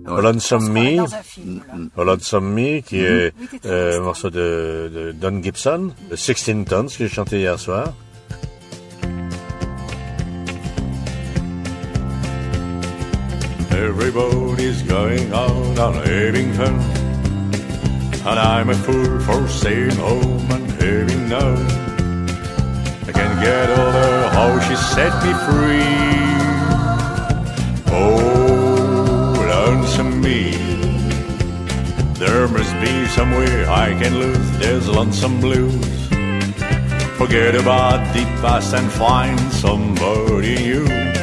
Lonesome 0.08 0.70
Me, 0.72 0.98
un. 0.98 1.92
Lonesome 1.96 2.54
Me, 2.54 2.82
qui 2.82 3.02
est 3.02 3.34
Oui, 3.40 3.48
t'es 3.52 3.60
très 3.60 3.70
euh, 3.70 4.00
un 4.00 4.02
morceau 4.02 4.32
de, 4.32 4.92
de 4.92 5.12
Don 5.12 5.44
Gibson, 5.44 5.92
de 6.10 6.16
16 6.16 6.66
Tons, 6.68 6.88
que 6.88 7.08
j'ai 7.08 7.08
chanté 7.08 7.38
hier 7.38 7.60
soir. 7.60 7.94
Everybody's 13.78 14.82
going 14.82 15.32
out 15.32 15.78
on 15.78 15.96
Abington. 15.98 16.76
And 18.26 18.40
I'm 18.40 18.70
a 18.72 18.74
fool 18.74 19.20
for 19.20 19.48
staying 19.48 19.96
home 19.98 20.52
and 20.52 20.72
having 20.82 21.30
none. 21.30 21.66
I 23.08 23.12
can't 23.12 23.40
get 23.40 23.70
over 23.70 24.30
how 24.36 24.60
she 24.66 24.76
set 24.76 25.14
me 25.24 25.34
free. 25.46 25.96
Oh, 27.94 29.46
lonesome 29.54 30.22
me. 30.22 30.58
There 32.18 32.48
must 32.48 32.74
be 32.82 33.06
some 33.10 33.30
way 33.32 33.68
I 33.68 33.90
can 34.02 34.18
lose 34.18 34.58
this 34.58 34.88
lonesome 34.88 35.40
blues. 35.40 36.08
Forget 37.20 37.54
about 37.54 38.02
the 38.16 38.24
past 38.42 38.74
and 38.74 38.92
find 38.92 39.40
somebody 39.54 40.56
new. 40.56 41.17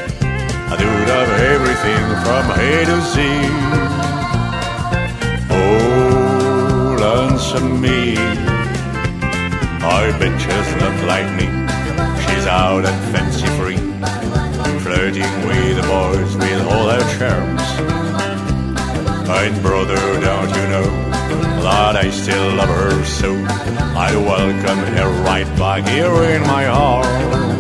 I 0.75 0.77
do 0.77 0.87
love 0.87 1.31
everything 1.55 2.05
from 2.25 2.51
A 2.51 2.85
to 2.91 2.99
Z. 3.13 3.15
Oh, 5.55 6.97
lonesome 6.99 7.81
me. 7.81 8.17
I 9.87 10.11
bet 10.19 10.35
she's 10.41 10.71
not 10.83 10.99
like 11.07 11.31
me. 11.39 11.47
She's 12.27 12.47
out 12.49 12.85
and 12.85 12.99
fancy 13.15 13.47
free, 13.55 13.79
flirting 14.81 15.31
with 15.47 15.77
the 15.77 15.87
boys 15.87 16.35
with 16.39 16.67
all 16.67 16.89
her 16.89 17.07
charms. 17.19 17.63
And 19.31 19.63
brother, 19.63 19.95
don't 19.95 20.49
you 20.59 20.67
know 20.75 20.91
that 21.63 21.95
I 21.95 22.11
still 22.11 22.57
love 22.57 22.69
her 22.69 23.05
so? 23.05 23.33
I'd 23.97 24.17
welcome 24.17 24.79
her 24.97 25.23
right 25.23 25.47
back 25.57 25.87
here 25.87 26.35
in 26.35 26.43
my 26.43 26.67
arms. 26.67 27.55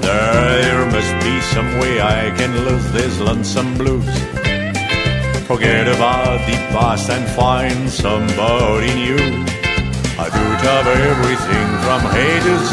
There 0.00 0.86
must 0.86 1.15
some 1.54 1.78
way 1.78 2.00
I 2.00 2.30
can 2.38 2.52
lose 2.66 2.92
this 2.92 3.18
lonesome 3.20 3.72
blues. 3.78 4.14
Forget 5.46 5.86
about 5.88 6.38
the 6.48 6.56
past 6.74 7.08
and 7.10 7.26
find 7.40 7.88
somebody 7.88 8.92
new. 8.94 9.24
I 10.24 10.26
do 10.36 10.44
have 10.66 10.86
everything 11.10 11.68
from 11.84 12.00
A 12.24 12.28
to 12.46 12.54
Z. 12.70 12.72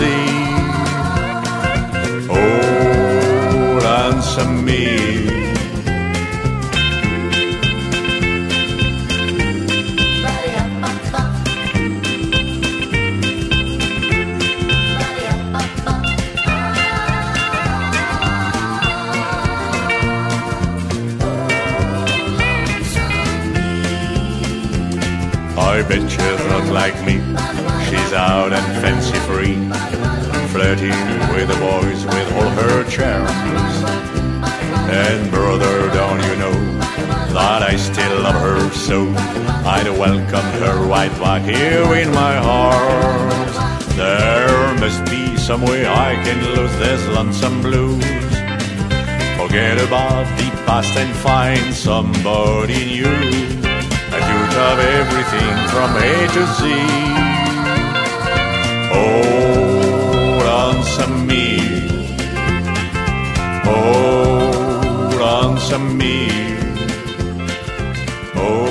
Oh, 2.35 3.79
lonesome 3.87 4.55
me. 4.65 4.82
Some 45.43 45.61
way 45.63 45.85
I 45.85 46.15
can 46.23 46.39
lose 46.55 46.73
this 46.77 47.05
lonesome 47.09 47.61
blues. 47.61 48.01
Forget 49.35 49.77
about 49.87 50.25
the 50.37 50.49
past 50.65 50.95
and 50.95 51.13
find 51.17 51.73
somebody 51.73 52.85
new. 52.85 53.07
I 54.15 54.19
do 54.29 54.37
have 54.57 54.79
everything 55.01 55.55
from 55.73 55.89
A 55.97 56.13
to 56.35 56.43
Z. 56.57 56.61
Oh, 59.01 59.19
lonesome 60.47 61.27
me. 61.27 61.47
Oh, 63.65 65.09
lonesome 65.19 65.97
me. 65.97 66.29
Oh, 68.33 68.63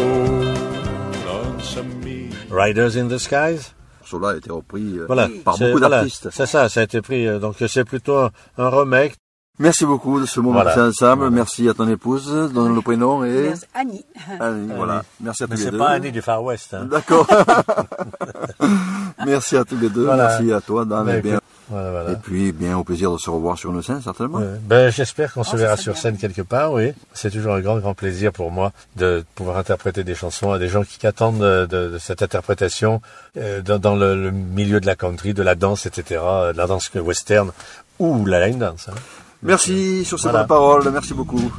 lonesome 1.26 2.00
me. 2.02 2.30
Riders 2.48 2.96
in 2.96 3.08
the 3.08 3.18
Skies. 3.18 3.74
Morceau-là 4.16 4.34
a 4.34 4.36
été 4.36 4.50
repris 4.52 4.98
euh, 4.98 5.04
Voilà, 5.06 5.28
par 5.44 5.56
c'est- 5.56 5.66
beaucoup 5.66 5.78
voilà, 5.80 5.96
d'artistes. 6.00 6.28
c'est 6.32 6.46
ça, 6.46 6.68
ça 6.68 6.80
a 6.80 6.82
été 6.84 7.00
pris. 7.02 7.26
euh, 7.26 7.38
Donc 7.38 7.56
c'est 7.66 7.84
plutôt 7.84 8.18
un, 8.18 8.30
un 8.58 8.68
remake. 8.68 9.14
Merci 9.58 9.84
beaucoup 9.84 10.18
de 10.18 10.24
ce 10.26 10.40
moment 10.40 10.62
Voilà. 10.62 10.88
ensemble. 10.88 11.18
Voilà. 11.24 11.30
Merci 11.30 11.68
à 11.68 11.74
ton 11.74 11.86
épouse, 11.86 12.50
dont 12.54 12.68
le 12.70 12.80
prénom 12.80 13.22
est 13.22 13.42
Merci. 13.48 13.64
Annie. 13.74 14.04
Annie. 14.40 14.72
Voilà. 14.74 15.02
Merci 15.20 15.42
à 15.44 15.46
tous 15.46 15.50
Mais 15.52 15.56
les 15.58 15.62
c'est 15.64 15.70
deux. 15.72 15.78
pas 15.78 15.88
Annie 15.90 16.10
du 16.10 16.22
Far 16.22 16.42
West. 16.42 16.72
Hein. 16.74 16.86
D'accord. 16.90 17.26
Merci 19.26 19.56
à 19.56 19.64
tous 19.64 19.76
les 19.76 19.88
deux. 19.90 20.04
Voilà. 20.06 20.28
Merci 20.28 20.52
à 20.52 20.60
toi, 20.60 20.84
Dan. 20.84 21.08
Et, 21.10 21.20
bien. 21.20 21.38
Écoute, 21.72 21.82
voilà, 21.82 21.90
voilà. 22.02 22.10
et 22.12 22.16
puis, 22.22 22.52
bien, 22.52 22.76
au 22.78 22.84
plaisir 22.84 23.10
de 23.12 23.18
se 23.18 23.30
revoir 23.30 23.58
sur 23.58 23.72
une 23.72 23.82
scène, 23.82 24.00
certainement. 24.02 24.38
Ouais. 24.38 24.58
Ben, 24.62 24.90
j'espère 24.90 25.32
qu'on 25.32 25.42
se 25.44 25.50
Oh, 25.50 25.52
ça 25.52 25.56
verra 25.58 25.76
sur 25.76 25.92
bien. 25.94 26.02
scène 26.02 26.16
quelque 26.18 26.42
part, 26.42 26.72
oui. 26.72 26.92
C'est 27.12 27.30
toujours 27.30 27.54
un 27.54 27.60
grand, 27.60 27.78
grand 27.78 27.94
plaisir 27.94 28.32
pour 28.32 28.50
moi 28.50 28.72
de 28.96 29.24
pouvoir 29.34 29.56
interpréter 29.56 30.04
des 30.04 30.14
chansons 30.14 30.52
à 30.52 30.58
des 30.58 30.68
gens 30.68 30.82
qui 30.84 31.06
attendent 31.06 31.38
de, 31.40 31.66
de- 31.66 31.88
de 31.90 31.98
cette 31.98 32.22
interprétation 32.22 33.00
euh, 33.36 33.62
dans, 33.62 33.78
dans 33.78 33.96
le, 33.96 34.14
le 34.22 34.30
milieu 34.30 34.80
de 34.80 34.86
la 34.86 34.96
country, 34.96 35.34
de 35.34 35.42
la 35.42 35.54
danse, 35.54 35.86
etc., 35.86 36.20
de 36.52 36.56
la 36.56 36.66
danse 36.66 36.90
western 36.94 37.50
ou 37.98 38.24
la 38.26 38.46
line 38.46 38.58
dance. 38.58 38.88
hein. 38.88 38.94
Merci 39.42 40.04
sur 40.04 40.18
ces 40.18 40.24
Voilà. 40.24 40.40
bonnes 40.40 40.48
paroles. 40.48 40.90
Merci 40.92 41.14
beaucoup. 41.14 41.52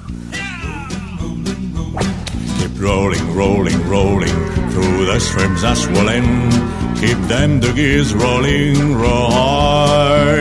Rolling, 2.84 3.34
rolling, 3.34 3.88
rolling 3.88 4.38
through 4.72 5.06
the 5.06 5.18
streams 5.18 5.62
that 5.62 5.78
swollen. 5.78 6.52
Keep 7.00 7.18
them 7.30 7.62
the 7.62 7.72
gears 7.72 8.14
rolling 8.14 8.96
right. 8.96 10.34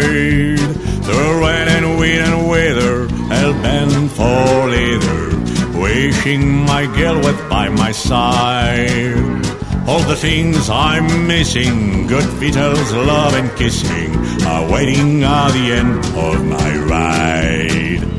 The 1.07 1.39
rain 1.41 1.69
and 1.69 1.99
wind 2.01 2.27
and 2.27 2.49
weather, 2.49 3.07
hell 3.33 3.53
bent 3.63 4.11
for 4.11 4.69
leather. 4.75 5.79
Wishing 5.79 6.65
my 6.67 6.87
girl 6.97 7.17
was 7.19 7.41
by 7.49 7.69
my 7.69 7.93
side. 7.93 9.47
All 9.87 10.01
the 10.01 10.17
things 10.17 10.69
I'm 10.69 11.29
missing, 11.29 12.09
good 12.09 12.29
vitals, 12.41 12.93
love 12.93 13.35
and 13.35 13.57
kissing, 13.57 14.17
are 14.45 14.69
waiting 14.69 15.23
at 15.23 15.53
the 15.53 15.73
end 15.73 16.05
of 16.05 16.45
my 16.45 16.77
ride. 16.91 18.12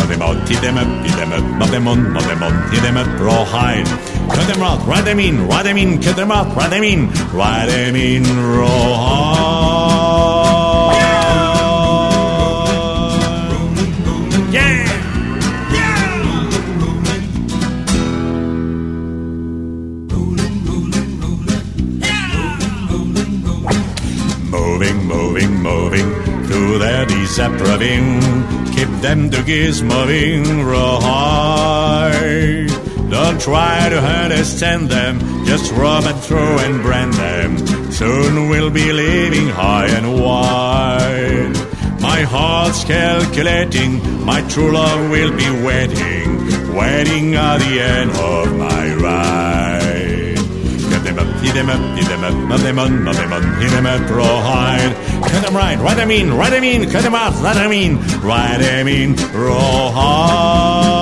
Move 0.00 0.08
them 0.08 0.22
out, 0.22 0.48
hit 0.48 0.62
them 0.62 0.78
up, 0.78 1.04
hit 1.04 1.14
them 1.16 1.32
up, 1.32 1.44
move 1.60 1.70
them 1.70 1.86
on, 1.86 2.12
move 2.14 2.24
them 2.26 2.42
on, 2.42 2.72
hit 2.72 2.82
them 2.82 2.96
up, 2.96 3.20
rawhide. 3.20 3.84
Cut 4.34 4.46
them 4.46 4.62
out, 4.62 4.86
ride 4.86 5.04
them 5.04 5.20
in, 5.20 5.46
ride 5.46 5.66
them 5.66 5.76
in, 5.76 6.00
cut 6.00 6.16
them 6.16 6.32
out, 6.32 6.56
ride 6.56 6.72
them 6.72 6.84
in, 6.84 7.10
ride 7.34 7.68
them 7.68 7.94
in! 7.94 8.22
Moving, 24.50 25.04
moving, 25.04 25.62
moving 25.62 26.46
through 26.46 26.78
their 26.78 27.04
disapproving. 27.04 28.39
Them 29.00 29.30
the 29.30 29.42
gears 29.42 29.82
moving 29.82 30.64
right. 30.64 32.00
Don't 33.10 33.40
try 33.40 33.88
to 33.88 33.98
understand 33.98 34.88
them, 34.88 35.18
just 35.44 35.72
rub 35.72 36.04
and 36.04 36.20
throw 36.20 36.58
and 36.58 36.82
brand 36.82 37.14
them. 37.14 37.58
Soon 37.90 38.48
we'll 38.48 38.70
be 38.70 38.92
living 38.92 39.48
high 39.48 39.88
and 39.88 40.20
wide. 40.22 41.56
My 42.00 42.22
heart's 42.22 42.84
calculating, 42.84 44.24
my 44.24 44.42
true 44.48 44.72
love 44.72 45.10
will 45.10 45.36
be 45.36 45.50
waiting, 45.64 46.72
waiting 46.74 47.34
at 47.34 47.58
the 47.58 47.80
end 47.80 48.10
of 48.12 48.56
my 48.56 48.94
ride. 48.94 49.69
Hit 51.40 51.54
him 51.54 51.70
up, 51.70 51.80
hit 51.96 52.06
him 52.06 52.22
up, 52.22 52.34
not 52.48 52.60
him 52.60 52.78
on, 52.78 53.04
not 53.04 53.16
him 53.16 53.32
on, 53.32 53.42
hit 53.60 53.70
him 53.72 53.86
up, 53.86 54.08
rawhide. 54.10 54.94
Cut 55.22 55.48
him 55.48 55.56
right, 55.56 55.78
right 55.78 55.98
him 55.98 56.10
in, 56.10 56.34
right 56.34 56.52
him 56.52 56.64
in, 56.64 56.90
cut 56.90 57.02
him 57.02 57.14
out, 57.14 57.34
right 57.42 57.56
him 57.56 57.72
in, 57.72 57.98
right 58.20 58.60
him 58.60 58.88
in, 58.88 59.16
rawhide. 59.32 60.99